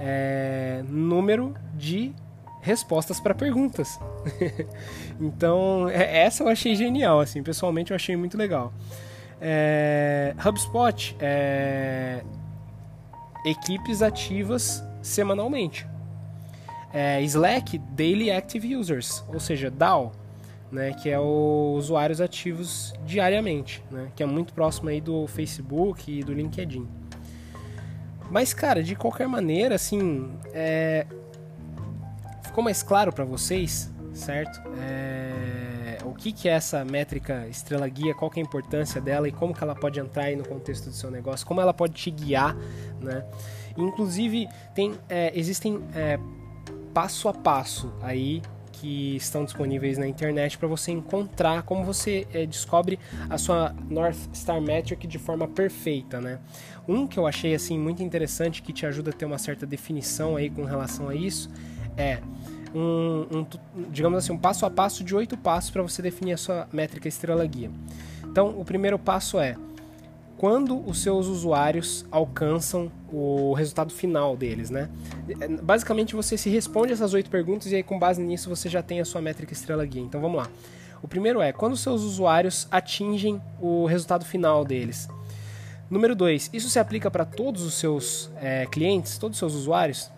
É, 0.00 0.82
número 0.88 1.54
de 1.74 2.14
respostas 2.62 3.20
para 3.20 3.34
perguntas. 3.34 4.00
então, 5.20 5.90
é, 5.90 6.24
essa 6.24 6.42
eu 6.42 6.48
achei 6.48 6.74
genial, 6.74 7.20
assim, 7.20 7.42
pessoalmente 7.42 7.90
eu 7.90 7.96
achei 7.96 8.16
muito 8.16 8.38
legal. 8.38 8.72
É, 9.38 10.34
HubSpot, 10.42 11.16
é, 11.20 12.22
equipes 13.44 14.00
ativas 14.00 14.82
semanalmente. 15.02 15.86
É, 16.94 17.20
Slack, 17.22 17.76
Daily 17.78 18.30
Active 18.30 18.74
Users, 18.74 19.22
ou 19.28 19.38
seja, 19.38 19.70
DAO 19.70 20.12
né, 20.70 20.92
que 20.92 21.08
é 21.10 21.18
o 21.18 21.74
usuários 21.76 22.20
ativos 22.20 22.94
diariamente, 23.04 23.82
né, 23.90 24.10
que 24.14 24.22
é 24.22 24.26
muito 24.26 24.52
próximo 24.52 24.88
aí 24.88 25.00
do 25.00 25.26
Facebook 25.26 26.10
e 26.10 26.22
do 26.22 26.32
LinkedIn. 26.32 26.86
Mas, 28.30 28.54
cara, 28.54 28.82
de 28.82 28.94
qualquer 28.94 29.26
maneira, 29.26 29.74
assim, 29.74 30.30
é... 30.52 31.04
ficou 32.44 32.62
mais 32.62 32.82
claro 32.82 33.12
para 33.12 33.24
vocês, 33.24 33.90
certo? 34.14 34.62
É... 34.78 35.98
O 36.04 36.14
que, 36.14 36.32
que 36.32 36.48
é 36.48 36.52
essa 36.52 36.84
métrica 36.84 37.46
estrela 37.48 37.88
guia, 37.88 38.14
qual 38.14 38.30
que 38.30 38.38
é 38.38 38.42
a 38.42 38.46
importância 38.46 39.00
dela 39.00 39.26
e 39.26 39.32
como 39.32 39.52
que 39.52 39.62
ela 39.62 39.74
pode 39.74 39.98
entrar 39.98 40.24
aí 40.24 40.36
no 40.36 40.46
contexto 40.46 40.86
do 40.86 40.94
seu 40.94 41.10
negócio, 41.10 41.46
como 41.46 41.60
ela 41.60 41.74
pode 41.74 41.94
te 41.94 42.10
guiar, 42.10 42.56
né? 43.00 43.24
Inclusive, 43.76 44.48
tem, 44.74 44.94
é, 45.08 45.32
existem 45.34 45.82
é, 45.94 46.18
passo 46.92 47.28
a 47.28 47.32
passo 47.32 47.92
aí 48.00 48.42
que 48.80 49.16
estão 49.16 49.44
disponíveis 49.44 49.98
na 49.98 50.06
internet 50.06 50.56
para 50.56 50.66
você 50.66 50.90
encontrar 50.90 51.62
como 51.64 51.84
você 51.84 52.26
é, 52.32 52.46
descobre 52.46 52.98
a 53.28 53.36
sua 53.36 53.74
North 53.90 54.16
Star 54.34 54.60
Metric 54.60 55.06
de 55.06 55.18
forma 55.18 55.46
perfeita, 55.46 56.18
né? 56.18 56.38
Um 56.88 57.06
que 57.06 57.18
eu 57.18 57.26
achei 57.26 57.54
assim 57.54 57.78
muito 57.78 58.02
interessante 58.02 58.62
que 58.62 58.72
te 58.72 58.86
ajuda 58.86 59.10
a 59.10 59.12
ter 59.12 59.26
uma 59.26 59.36
certa 59.36 59.66
definição 59.66 60.34
aí 60.34 60.48
com 60.48 60.64
relação 60.64 61.10
a 61.10 61.14
isso 61.14 61.50
é 61.94 62.20
um, 62.74 63.26
um 63.30 63.46
digamos 63.90 64.18
assim 64.18 64.32
um 64.32 64.38
passo 64.38 64.64
a 64.64 64.70
passo 64.70 65.04
de 65.04 65.14
oito 65.14 65.36
passos 65.36 65.70
para 65.70 65.82
você 65.82 66.00
definir 66.00 66.32
a 66.32 66.36
sua 66.38 66.66
métrica 66.72 67.06
estrela 67.06 67.44
guia. 67.44 67.70
Então, 68.24 68.48
o 68.58 68.64
primeiro 68.64 68.98
passo 68.98 69.38
é 69.38 69.56
quando 70.40 70.82
os 70.88 71.02
seus 71.02 71.26
usuários 71.26 72.06
alcançam 72.10 72.90
o 73.12 73.52
resultado 73.52 73.92
final 73.92 74.34
deles, 74.34 74.70
né? 74.70 74.88
Basicamente 75.62 76.16
você 76.16 76.34
se 76.34 76.48
responde 76.48 76.94
essas 76.94 77.12
oito 77.12 77.28
perguntas 77.28 77.70
e 77.70 77.76
aí 77.76 77.82
com 77.82 77.98
base 77.98 78.22
nisso 78.22 78.48
você 78.48 78.66
já 78.66 78.82
tem 78.82 79.02
a 79.02 79.04
sua 79.04 79.20
métrica 79.20 79.52
estrela 79.52 79.84
guia. 79.84 80.00
Então 80.00 80.18
vamos 80.18 80.38
lá. 80.38 80.48
O 81.02 81.06
primeiro 81.06 81.42
é 81.42 81.52
quando 81.52 81.74
os 81.74 81.80
seus 81.80 82.00
usuários 82.00 82.66
atingem 82.70 83.38
o 83.60 83.84
resultado 83.84 84.24
final 84.24 84.64
deles. 84.64 85.10
Número 85.90 86.16
dois, 86.16 86.48
isso 86.54 86.70
se 86.70 86.78
aplica 86.78 87.10
para 87.10 87.26
todos 87.26 87.60
os 87.62 87.74
seus 87.74 88.30
é, 88.40 88.64
clientes, 88.64 89.18
todos 89.18 89.36
os 89.36 89.38
seus 89.40 89.52
usuários? 89.52 90.10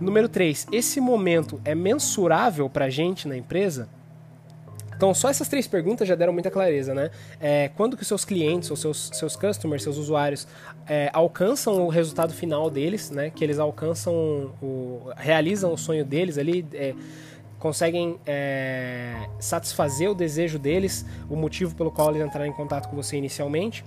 Número 0.00 0.28
três, 0.28 0.66
esse 0.72 1.00
momento 1.00 1.60
é 1.64 1.76
mensurável 1.76 2.68
para 2.68 2.86
a 2.86 2.90
gente 2.90 3.28
na 3.28 3.36
empresa? 3.36 3.88
Então, 5.04 5.12
só 5.12 5.28
essas 5.28 5.48
três 5.48 5.66
perguntas 5.66 6.08
já 6.08 6.14
deram 6.14 6.32
muita 6.32 6.50
clareza, 6.50 6.94
né? 6.94 7.10
É, 7.38 7.68
quando 7.76 7.94
que 7.94 8.00
os 8.00 8.08
seus 8.08 8.24
clientes, 8.24 8.70
ou 8.70 8.76
seus, 8.76 9.10
seus 9.12 9.36
customers, 9.36 9.82
seus 9.82 9.98
usuários, 9.98 10.48
é, 10.88 11.10
alcançam 11.12 11.84
o 11.84 11.90
resultado 11.90 12.32
final 12.32 12.70
deles, 12.70 13.10
né? 13.10 13.28
Que 13.28 13.44
eles 13.44 13.58
alcançam, 13.58 14.14
o, 14.62 15.10
realizam 15.14 15.74
o 15.74 15.76
sonho 15.76 16.06
deles 16.06 16.38
ali, 16.38 16.66
é, 16.72 16.94
conseguem 17.58 18.16
é, 18.24 19.28
satisfazer 19.38 20.10
o 20.10 20.14
desejo 20.14 20.58
deles, 20.58 21.04
o 21.28 21.36
motivo 21.36 21.74
pelo 21.74 21.90
qual 21.90 22.08
eles 22.08 22.26
entraram 22.26 22.46
em 22.46 22.52
contato 22.54 22.88
com 22.88 22.96
você 22.96 23.18
inicialmente. 23.18 23.84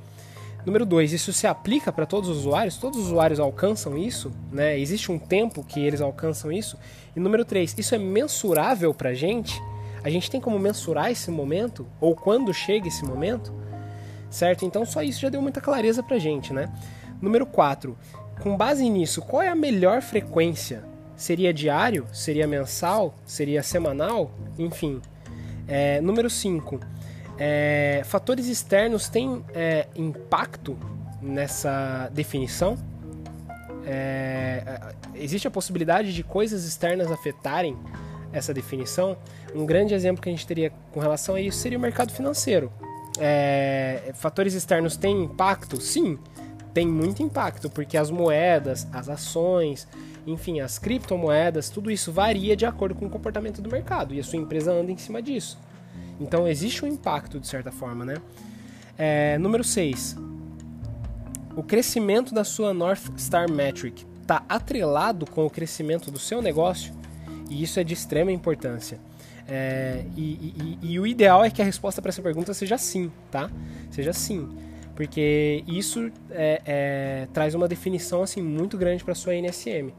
Número 0.67 0.85
dois, 0.85 1.13
isso 1.13 1.33
se 1.33 1.47
aplica 1.47 1.91
para 1.91 2.05
todos 2.05 2.29
os 2.29 2.37
usuários? 2.37 2.77
Todos 2.77 2.99
os 2.99 3.07
usuários 3.07 3.39
alcançam 3.39 3.97
isso? 3.97 4.31
Né? 4.51 4.79
Existe 4.79 5.11
um 5.11 5.17
tempo 5.17 5.63
que 5.63 5.83
eles 5.83 5.99
alcançam 5.99 6.51
isso? 6.51 6.77
E 7.15 7.19
número 7.19 7.43
três, 7.43 7.73
isso 7.75 7.95
é 7.95 7.97
mensurável 7.97 8.93
para 8.93 9.09
a 9.09 9.13
gente? 9.15 9.59
A 10.03 10.09
gente 10.09 10.29
tem 10.29 10.39
como 10.39 10.59
mensurar 10.59 11.11
esse 11.11 11.29
momento? 11.31 11.87
Ou 11.99 12.15
quando 12.15 12.53
chega 12.53 12.87
esse 12.87 13.03
momento? 13.03 13.53
Certo? 14.29 14.65
Então 14.65 14.85
só 14.85 15.01
isso 15.01 15.19
já 15.19 15.29
deu 15.29 15.41
muita 15.41 15.61
clareza 15.61 16.03
pra 16.03 16.19
gente, 16.19 16.53
né? 16.53 16.71
Número 17.21 17.45
4. 17.45 17.97
Com 18.41 18.55
base 18.55 18.87
nisso, 18.89 19.21
qual 19.21 19.41
é 19.41 19.49
a 19.49 19.55
melhor 19.55 20.01
frequência? 20.01 20.83
Seria 21.15 21.53
diário? 21.53 22.05
Seria 22.13 22.47
mensal? 22.47 23.15
Seria 23.25 23.63
semanal? 23.63 24.31
Enfim. 24.57 25.01
É, 25.67 25.99
número 25.99 26.29
5. 26.29 26.79
É, 27.39 28.01
fatores 28.05 28.47
externos 28.47 29.09
têm 29.09 29.43
é, 29.53 29.87
impacto 29.95 30.77
nessa 31.21 32.09
definição? 32.13 32.77
É, 33.85 34.79
existe 35.15 35.47
a 35.47 35.51
possibilidade 35.51 36.13
de 36.13 36.23
coisas 36.23 36.65
externas 36.65 37.11
afetarem 37.11 37.77
essa 38.31 38.53
definição, 38.53 39.17
um 39.55 39.65
grande 39.65 39.93
exemplo 39.93 40.21
que 40.21 40.29
a 40.29 40.31
gente 40.31 40.45
teria 40.45 40.71
com 40.91 40.99
relação 40.99 41.35
a 41.35 41.41
isso 41.41 41.57
seria 41.57 41.77
o 41.77 41.81
mercado 41.81 42.11
financeiro. 42.11 42.71
É, 43.19 44.11
fatores 44.15 44.53
externos 44.53 44.95
têm 44.95 45.23
impacto? 45.23 45.81
Sim, 45.81 46.19
tem 46.73 46.87
muito 46.87 47.23
impacto, 47.23 47.69
porque 47.69 47.97
as 47.97 48.11
moedas, 48.11 48.87
as 48.93 49.09
ações, 49.09 49.87
enfim, 50.27 50.59
as 50.59 50.77
criptomoedas, 50.77 51.69
tudo 51.69 51.89
isso 51.89 52.11
varia 52.11 52.55
de 52.55 52.65
acordo 52.65 52.93
com 52.93 53.05
o 53.05 53.09
comportamento 53.09 53.61
do 53.61 53.71
mercado 53.71 54.13
e 54.13 54.19
a 54.19 54.23
sua 54.23 54.37
empresa 54.37 54.71
anda 54.71 54.91
em 54.91 54.97
cima 54.97 55.21
disso. 55.21 55.57
Então 56.19 56.47
existe 56.47 56.83
um 56.83 56.87
impacto 56.87 57.39
de 57.39 57.47
certa 57.47 57.71
forma, 57.71 58.05
né? 58.05 58.17
É, 58.97 59.37
número 59.37 59.63
6. 59.63 60.17
O 61.55 61.63
crescimento 61.63 62.33
da 62.33 62.43
sua 62.43 62.73
North 62.73 63.09
Star 63.17 63.49
Metric 63.49 64.05
está 64.21 64.43
atrelado 64.47 65.25
com 65.25 65.45
o 65.45 65.49
crescimento 65.49 66.11
do 66.11 66.19
seu 66.19 66.41
negócio? 66.41 66.93
E 67.49 67.63
isso 67.63 67.79
é 67.79 67.83
de 67.83 67.93
extrema 67.93 68.31
importância. 68.31 68.99
É, 69.47 70.03
e, 70.15 70.77
e, 70.81 70.91
e, 70.93 70.99
o 70.99 71.07
ideal 71.07 71.43
é 71.43 71.49
que 71.49 71.61
a 71.61 71.65
resposta 71.65 72.01
para 72.01 72.09
essa 72.09 72.21
pergunta 72.21 72.53
seja 72.53 72.77
sim, 72.77 73.09
tá? 73.31 73.49
Seja 73.89 74.11
sim. 74.11 74.49
Porque 74.93 75.63
isso 75.67 76.11
é, 76.31 76.61
é, 76.65 77.27
traz 77.31 77.55
uma 77.55 77.67
definição 77.67 78.23
assim 78.23 78.41
muito 78.41 78.77
grande 78.77 79.03
para 79.03 79.13
sua 79.15 79.35
NSM, 79.35 79.93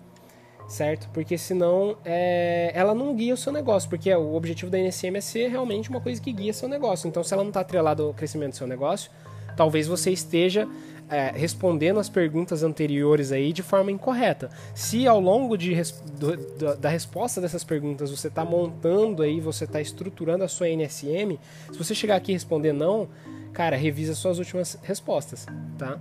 certo? 0.68 1.08
Porque 1.14 1.38
senão 1.38 1.96
é, 2.04 2.72
ela 2.74 2.94
não 2.94 3.14
guia 3.14 3.32
o 3.32 3.36
seu 3.36 3.52
negócio, 3.52 3.88
porque 3.88 4.12
o 4.12 4.34
objetivo 4.34 4.70
da 4.70 4.78
NSM 4.78 5.16
é 5.16 5.20
ser 5.20 5.48
realmente 5.48 5.88
uma 5.88 6.00
coisa 6.00 6.20
que 6.20 6.32
guia 6.32 6.52
seu 6.52 6.68
negócio. 6.68 7.08
Então, 7.08 7.22
se 7.22 7.32
ela 7.32 7.42
não 7.42 7.50
está 7.50 7.60
atrelada 7.60 8.02
ao 8.02 8.12
crescimento 8.12 8.50
do 8.50 8.56
seu 8.56 8.66
negócio, 8.66 9.10
talvez 9.56 9.86
você 9.86 10.10
esteja 10.10 10.68
é, 11.10 11.32
respondendo 11.34 11.98
as 11.98 12.08
perguntas 12.08 12.62
anteriores 12.62 13.32
aí 13.32 13.52
de 13.52 13.62
forma 13.62 13.90
incorreta. 13.90 14.50
Se 14.74 15.06
ao 15.06 15.20
longo 15.20 15.56
de, 15.56 15.74
do, 16.18 16.76
da 16.76 16.88
resposta 16.88 17.40
dessas 17.40 17.64
perguntas 17.64 18.10
você 18.10 18.28
está 18.28 18.44
montando 18.44 19.22
aí, 19.22 19.40
você 19.40 19.64
está 19.64 19.80
estruturando 19.80 20.44
a 20.44 20.48
sua 20.48 20.68
NSM, 20.68 21.38
se 21.72 21.78
você 21.78 21.94
chegar 21.94 22.16
aqui 22.16 22.32
e 22.32 22.34
responder 22.34 22.72
não, 22.72 23.08
cara, 23.52 23.76
revisa 23.76 24.14
suas 24.14 24.38
últimas 24.38 24.78
respostas, 24.82 25.46
tá? 25.78 25.98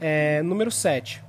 É, 0.00 0.42
número 0.42 0.70
7. 0.70 1.22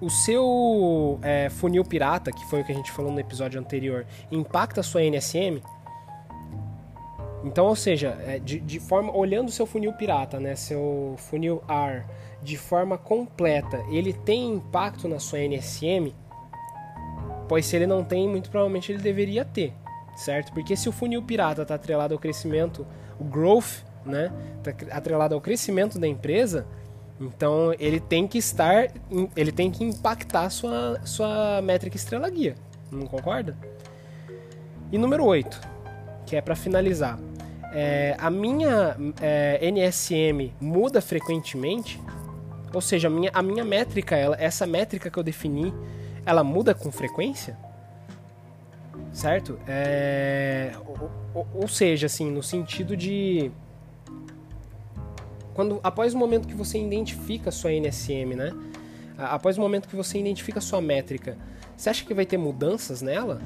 O 0.00 0.10
seu 0.10 1.18
é, 1.22 1.48
funil 1.48 1.84
pirata, 1.84 2.30
que 2.32 2.44
foi 2.46 2.60
o 2.60 2.64
que 2.64 2.72
a 2.72 2.74
gente 2.74 2.90
falou 2.90 3.12
no 3.12 3.20
episódio 3.20 3.60
anterior, 3.60 4.06
impacta 4.30 4.80
a 4.80 4.82
sua 4.82 5.02
NSM? 5.02 5.62
Então, 7.44 7.66
ou 7.66 7.76
seja, 7.76 8.16
é, 8.26 8.38
de, 8.38 8.58
de 8.58 8.80
forma 8.80 9.14
olhando 9.14 9.50
seu 9.50 9.66
funil 9.66 9.92
pirata, 9.92 10.40
né, 10.40 10.56
seu 10.56 11.14
funil 11.18 11.62
AR, 11.68 12.06
de 12.42 12.56
forma 12.56 12.96
completa, 12.96 13.84
ele 13.90 14.14
tem 14.14 14.54
impacto 14.54 15.06
na 15.06 15.18
sua 15.18 15.40
NSM? 15.40 16.14
Pois 17.46 17.66
se 17.66 17.76
ele 17.76 17.86
não 17.86 18.02
tem, 18.02 18.26
muito 18.26 18.48
provavelmente 18.48 18.90
ele 18.90 19.02
deveria 19.02 19.44
ter, 19.44 19.74
certo? 20.16 20.52
Porque 20.54 20.74
se 20.74 20.88
o 20.88 20.92
funil 20.92 21.22
pirata 21.22 21.62
está 21.62 21.74
atrelado 21.74 22.14
ao 22.14 22.20
crescimento, 22.20 22.86
o 23.20 23.24
growth, 23.24 23.84
né, 24.06 24.32
está 24.58 24.96
atrelado 24.96 25.34
ao 25.34 25.40
crescimento 25.40 25.98
da 25.98 26.08
empresa, 26.08 26.66
então 27.20 27.74
ele 27.78 28.00
tem 28.00 28.26
que 28.26 28.38
estar, 28.38 28.88
ele 29.36 29.52
tem 29.52 29.70
que 29.70 29.84
impactar 29.84 30.48
sua 30.48 30.98
sua 31.04 31.60
métrica 31.60 31.96
estrela 31.96 32.28
guia, 32.30 32.54
não 32.90 33.06
concorda? 33.06 33.54
E 34.90 34.96
número 34.96 35.24
8, 35.24 35.60
que 36.26 36.36
é 36.36 36.40
para 36.40 36.56
finalizar 36.56 37.18
é, 37.74 38.14
a 38.18 38.30
minha 38.30 38.96
é, 39.20 39.58
NSM 39.60 40.52
muda 40.60 41.00
frequentemente, 41.00 42.00
ou 42.72 42.80
seja, 42.80 43.08
a 43.08 43.10
minha, 43.10 43.30
a 43.34 43.42
minha 43.42 43.64
métrica, 43.64 44.14
ela, 44.14 44.36
essa 44.38 44.64
métrica 44.64 45.10
que 45.10 45.18
eu 45.18 45.24
defini, 45.24 45.74
ela 46.24 46.44
muda 46.44 46.72
com 46.72 46.92
frequência? 46.92 47.58
Certo? 49.12 49.58
É, 49.66 50.72
ou, 51.34 51.46
ou, 51.52 51.68
seja, 51.68 52.06
assim, 52.06 52.30
no 52.30 52.44
sentido 52.44 52.96
de 52.96 53.50
quando 55.52 55.80
após 55.82 56.14
o 56.14 56.18
momento 56.18 56.46
que 56.46 56.54
você 56.54 56.78
identifica 56.78 57.50
sua 57.50 57.72
NSM, 57.72 58.36
né? 58.36 58.52
Após 59.18 59.58
o 59.58 59.60
momento 59.60 59.88
que 59.88 59.96
você 59.96 60.18
identifica 60.18 60.60
sua 60.60 60.80
métrica, 60.80 61.36
você 61.76 61.90
acha 61.90 62.04
que 62.04 62.14
vai 62.14 62.26
ter 62.26 62.36
mudanças 62.36 63.02
nela? 63.02 63.40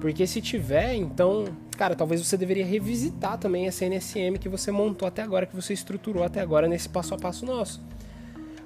Porque 0.00 0.26
se 0.26 0.40
tiver, 0.40 0.94
então 0.94 1.46
cara, 1.76 1.94
talvez 1.94 2.24
você 2.24 2.36
deveria 2.36 2.64
revisitar 2.64 3.38
também 3.38 3.66
essa 3.66 3.84
NSM 3.84 4.38
que 4.38 4.48
você 4.48 4.72
montou 4.72 5.06
até 5.06 5.22
agora, 5.22 5.46
que 5.46 5.54
você 5.54 5.72
estruturou 5.72 6.24
até 6.24 6.40
agora 6.40 6.66
nesse 6.66 6.88
passo 6.88 7.14
a 7.14 7.18
passo 7.18 7.44
nosso. 7.44 7.80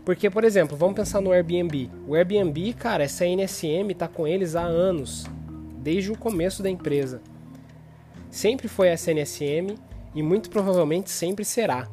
Porque, 0.04 0.30
por 0.30 0.44
exemplo, 0.44 0.76
vamos 0.76 0.96
pensar 0.96 1.20
no 1.20 1.32
Airbnb. 1.32 1.90
O 2.06 2.14
Airbnb, 2.14 2.72
cara, 2.74 3.04
essa 3.04 3.26
NSM 3.26 3.94
tá 3.96 4.08
com 4.08 4.26
eles 4.26 4.56
há 4.56 4.62
anos, 4.62 5.26
desde 5.78 6.10
o 6.10 6.16
começo 6.16 6.62
da 6.62 6.70
empresa. 6.70 7.20
Sempre 8.30 8.68
foi 8.68 8.88
essa 8.88 9.10
NSM 9.10 9.76
e 10.14 10.22
muito 10.22 10.48
provavelmente 10.48 11.10
sempre 11.10 11.44
será, 11.44 11.88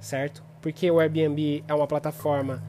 certo? 0.00 0.42
Porque 0.60 0.90
o 0.90 0.98
Airbnb 0.98 1.62
é 1.68 1.74
uma 1.74 1.86
plataforma 1.86 2.62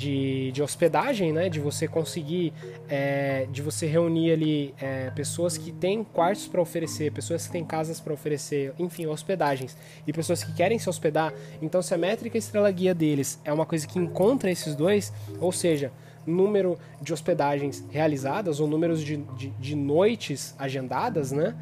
de, 0.00 0.50
de 0.52 0.62
hospedagem, 0.62 1.30
né? 1.30 1.50
De 1.50 1.60
você 1.60 1.86
conseguir, 1.86 2.54
é, 2.88 3.46
de 3.52 3.60
você 3.60 3.86
reunir 3.86 4.32
ali 4.32 4.74
é, 4.80 5.10
pessoas 5.10 5.58
que 5.58 5.70
têm 5.70 6.02
quartos 6.02 6.48
para 6.48 6.58
oferecer, 6.58 7.12
pessoas 7.12 7.46
que 7.46 7.52
têm 7.52 7.62
casas 7.62 8.00
para 8.00 8.14
oferecer, 8.14 8.72
enfim, 8.78 9.04
hospedagens 9.04 9.76
e 10.06 10.12
pessoas 10.12 10.42
que 10.42 10.54
querem 10.54 10.78
se 10.78 10.88
hospedar. 10.88 11.34
Então, 11.60 11.82
se 11.82 11.92
a 11.92 11.98
métrica 11.98 12.38
estrela 12.38 12.70
guia 12.70 12.94
deles 12.94 13.38
é 13.44 13.52
uma 13.52 13.66
coisa 13.66 13.86
que 13.86 13.98
encontra 13.98 14.50
esses 14.50 14.74
dois, 14.74 15.12
ou 15.38 15.52
seja, 15.52 15.92
número 16.26 16.78
de 17.02 17.12
hospedagens 17.12 17.84
realizadas 17.90 18.58
ou 18.58 18.66
números 18.66 19.02
de, 19.02 19.18
de, 19.18 19.50
de 19.50 19.76
noites 19.76 20.54
agendadas, 20.58 21.30
né? 21.30 21.54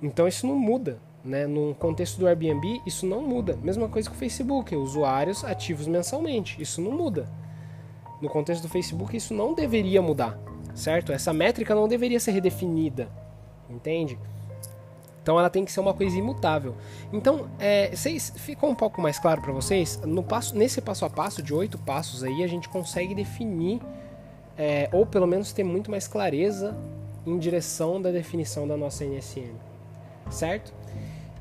Então 0.00 0.28
isso 0.28 0.46
não 0.46 0.54
muda. 0.54 1.00
Né? 1.24 1.46
No 1.46 1.74
contexto 1.74 2.18
do 2.18 2.26
Airbnb, 2.26 2.80
isso 2.86 3.06
não 3.06 3.22
muda. 3.22 3.58
Mesma 3.62 3.88
coisa 3.88 4.08
com 4.08 4.14
o 4.14 4.18
Facebook, 4.18 4.74
usuários 4.74 5.44
ativos 5.44 5.86
mensalmente. 5.86 6.60
Isso 6.60 6.80
não 6.80 6.92
muda. 6.92 7.28
No 8.20 8.28
contexto 8.28 8.62
do 8.62 8.68
Facebook, 8.68 9.16
isso 9.16 9.32
não 9.32 9.54
deveria 9.54 10.02
mudar, 10.02 10.38
certo? 10.74 11.12
Essa 11.12 11.32
métrica 11.32 11.74
não 11.74 11.86
deveria 11.86 12.18
ser 12.18 12.32
redefinida, 12.32 13.08
entende? 13.70 14.18
Então 15.22 15.38
ela 15.38 15.50
tem 15.50 15.64
que 15.64 15.70
ser 15.70 15.80
uma 15.80 15.92
coisa 15.92 16.16
imutável. 16.16 16.74
Então, 17.12 17.50
é, 17.58 17.94
vocês, 17.94 18.32
ficou 18.34 18.70
um 18.70 18.74
pouco 18.74 18.98
mais 19.00 19.18
claro 19.18 19.42
para 19.42 19.52
vocês? 19.52 20.00
No 20.04 20.22
passo, 20.22 20.56
nesse 20.56 20.80
passo 20.80 21.04
a 21.04 21.10
passo 21.10 21.42
de 21.42 21.52
oito 21.52 21.76
passos 21.76 22.24
aí, 22.24 22.42
a 22.42 22.46
gente 22.46 22.66
consegue 22.66 23.14
definir, 23.14 23.78
é, 24.56 24.88
ou 24.90 25.04
pelo 25.04 25.26
menos 25.26 25.52
ter 25.52 25.64
muito 25.64 25.90
mais 25.90 26.08
clareza 26.08 26.74
em 27.26 27.38
direção 27.38 28.00
da 28.00 28.10
definição 28.10 28.66
da 28.66 28.74
nossa 28.74 29.04
NSM, 29.04 29.54
certo? 30.30 30.72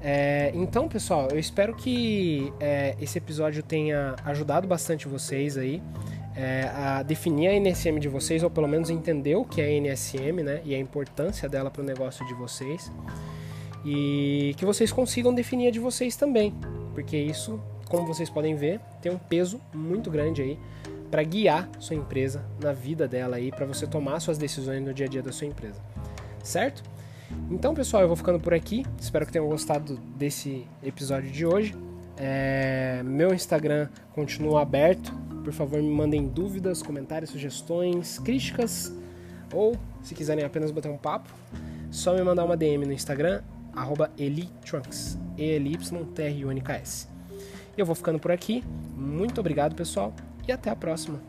É, 0.02 0.52
então, 0.54 0.88
pessoal, 0.88 1.28
eu 1.32 1.40
espero 1.40 1.76
que 1.76 2.54
é, 2.60 2.96
esse 3.02 3.18
episódio 3.18 3.64
tenha 3.64 4.16
ajudado 4.24 4.68
bastante 4.68 5.08
vocês 5.08 5.58
aí 5.58 5.82
é, 6.36 6.70
a 6.74 7.02
definir 7.02 7.48
a 7.48 7.54
NSM 7.54 8.00
de 8.00 8.08
vocês, 8.08 8.44
ou 8.44 8.50
pelo 8.50 8.68
menos 8.68 8.92
entender 8.92 9.36
o 9.36 9.44
que 9.44 9.60
é 9.60 9.66
a 9.66 9.72
NSM, 9.72 10.44
né? 10.44 10.62
E 10.64 10.76
a 10.76 10.80
importância 10.80 11.50
dela 11.50 11.72
para 11.72 11.82
o 11.82 11.86
negócio 11.86 12.26
de 12.28 12.34
vocês. 12.36 12.92
E 13.84 14.54
que 14.58 14.66
vocês 14.66 14.92
consigam 14.92 15.34
definir 15.34 15.70
a 15.70 15.72
de 15.72 15.80
vocês 15.80 16.16
também, 16.16 16.54
porque 16.94 17.18
isso, 17.18 17.60
como 17.90 18.06
vocês 18.06 18.30
podem 18.30 18.56
ver, 18.56 18.80
tem 19.02 19.12
um 19.12 19.18
peso 19.18 19.60
muito 19.74 20.12
grande 20.12 20.42
aí 20.42 20.60
para 21.10 21.24
guiar 21.24 21.70
sua 21.80 21.96
empresa 21.96 22.46
na 22.62 22.74
vida 22.74 23.08
dela 23.08 23.38
aí, 23.38 23.50
para 23.50 23.66
você 23.66 23.88
tomar 23.88 24.20
suas 24.20 24.38
decisões 24.38 24.84
no 24.84 24.94
dia 24.94 25.06
a 25.06 25.10
dia 25.10 25.24
da 25.24 25.32
sua 25.32 25.48
empresa. 25.48 25.82
Certo? 26.44 26.84
Então, 27.50 27.74
pessoal, 27.74 28.04
eu 28.04 28.08
vou 28.08 28.18
ficando 28.18 28.40
por 28.40 28.54
aqui. 28.54 28.86
Espero 29.00 29.26
que 29.26 29.32
tenham 29.32 29.48
gostado 29.48 29.98
desse 30.18 30.66
episódio 30.84 31.32
de 31.32 31.46
hoje. 31.46 31.76
É, 32.18 33.02
meu 33.04 33.34
Instagram 33.34 33.90
continua 34.14 34.62
aberto. 34.62 35.14
Por 35.44 35.54
favor, 35.54 35.82
me 35.82 35.90
mandem 35.90 36.28
dúvidas, 36.28 36.82
comentários, 36.82 37.30
sugestões, 37.30 38.20
críticas 38.20 38.92
ou, 39.54 39.78
se 40.02 40.14
quiserem 40.14 40.44
apenas 40.44 40.72
bater 40.72 40.92
um 40.92 40.98
papo, 40.98 41.30
só 41.92 42.14
me 42.14 42.22
mandar 42.22 42.46
uma 42.46 42.58
DM 42.58 42.86
no 42.86 42.92
Instagram, 42.92 43.42
Elitrunks, 44.18 45.18
E-L-Y-T-R-U-N-K-S. 45.38 47.08
Eu 47.78 47.86
vou 47.86 47.96
ficando 47.96 48.20
por 48.20 48.32
aqui. 48.32 48.64
Muito 48.96 49.40
obrigado, 49.40 49.76
pessoal, 49.76 50.14
e 50.48 50.52
até 50.52 50.70
a 50.70 50.76
próxima. 50.76 51.22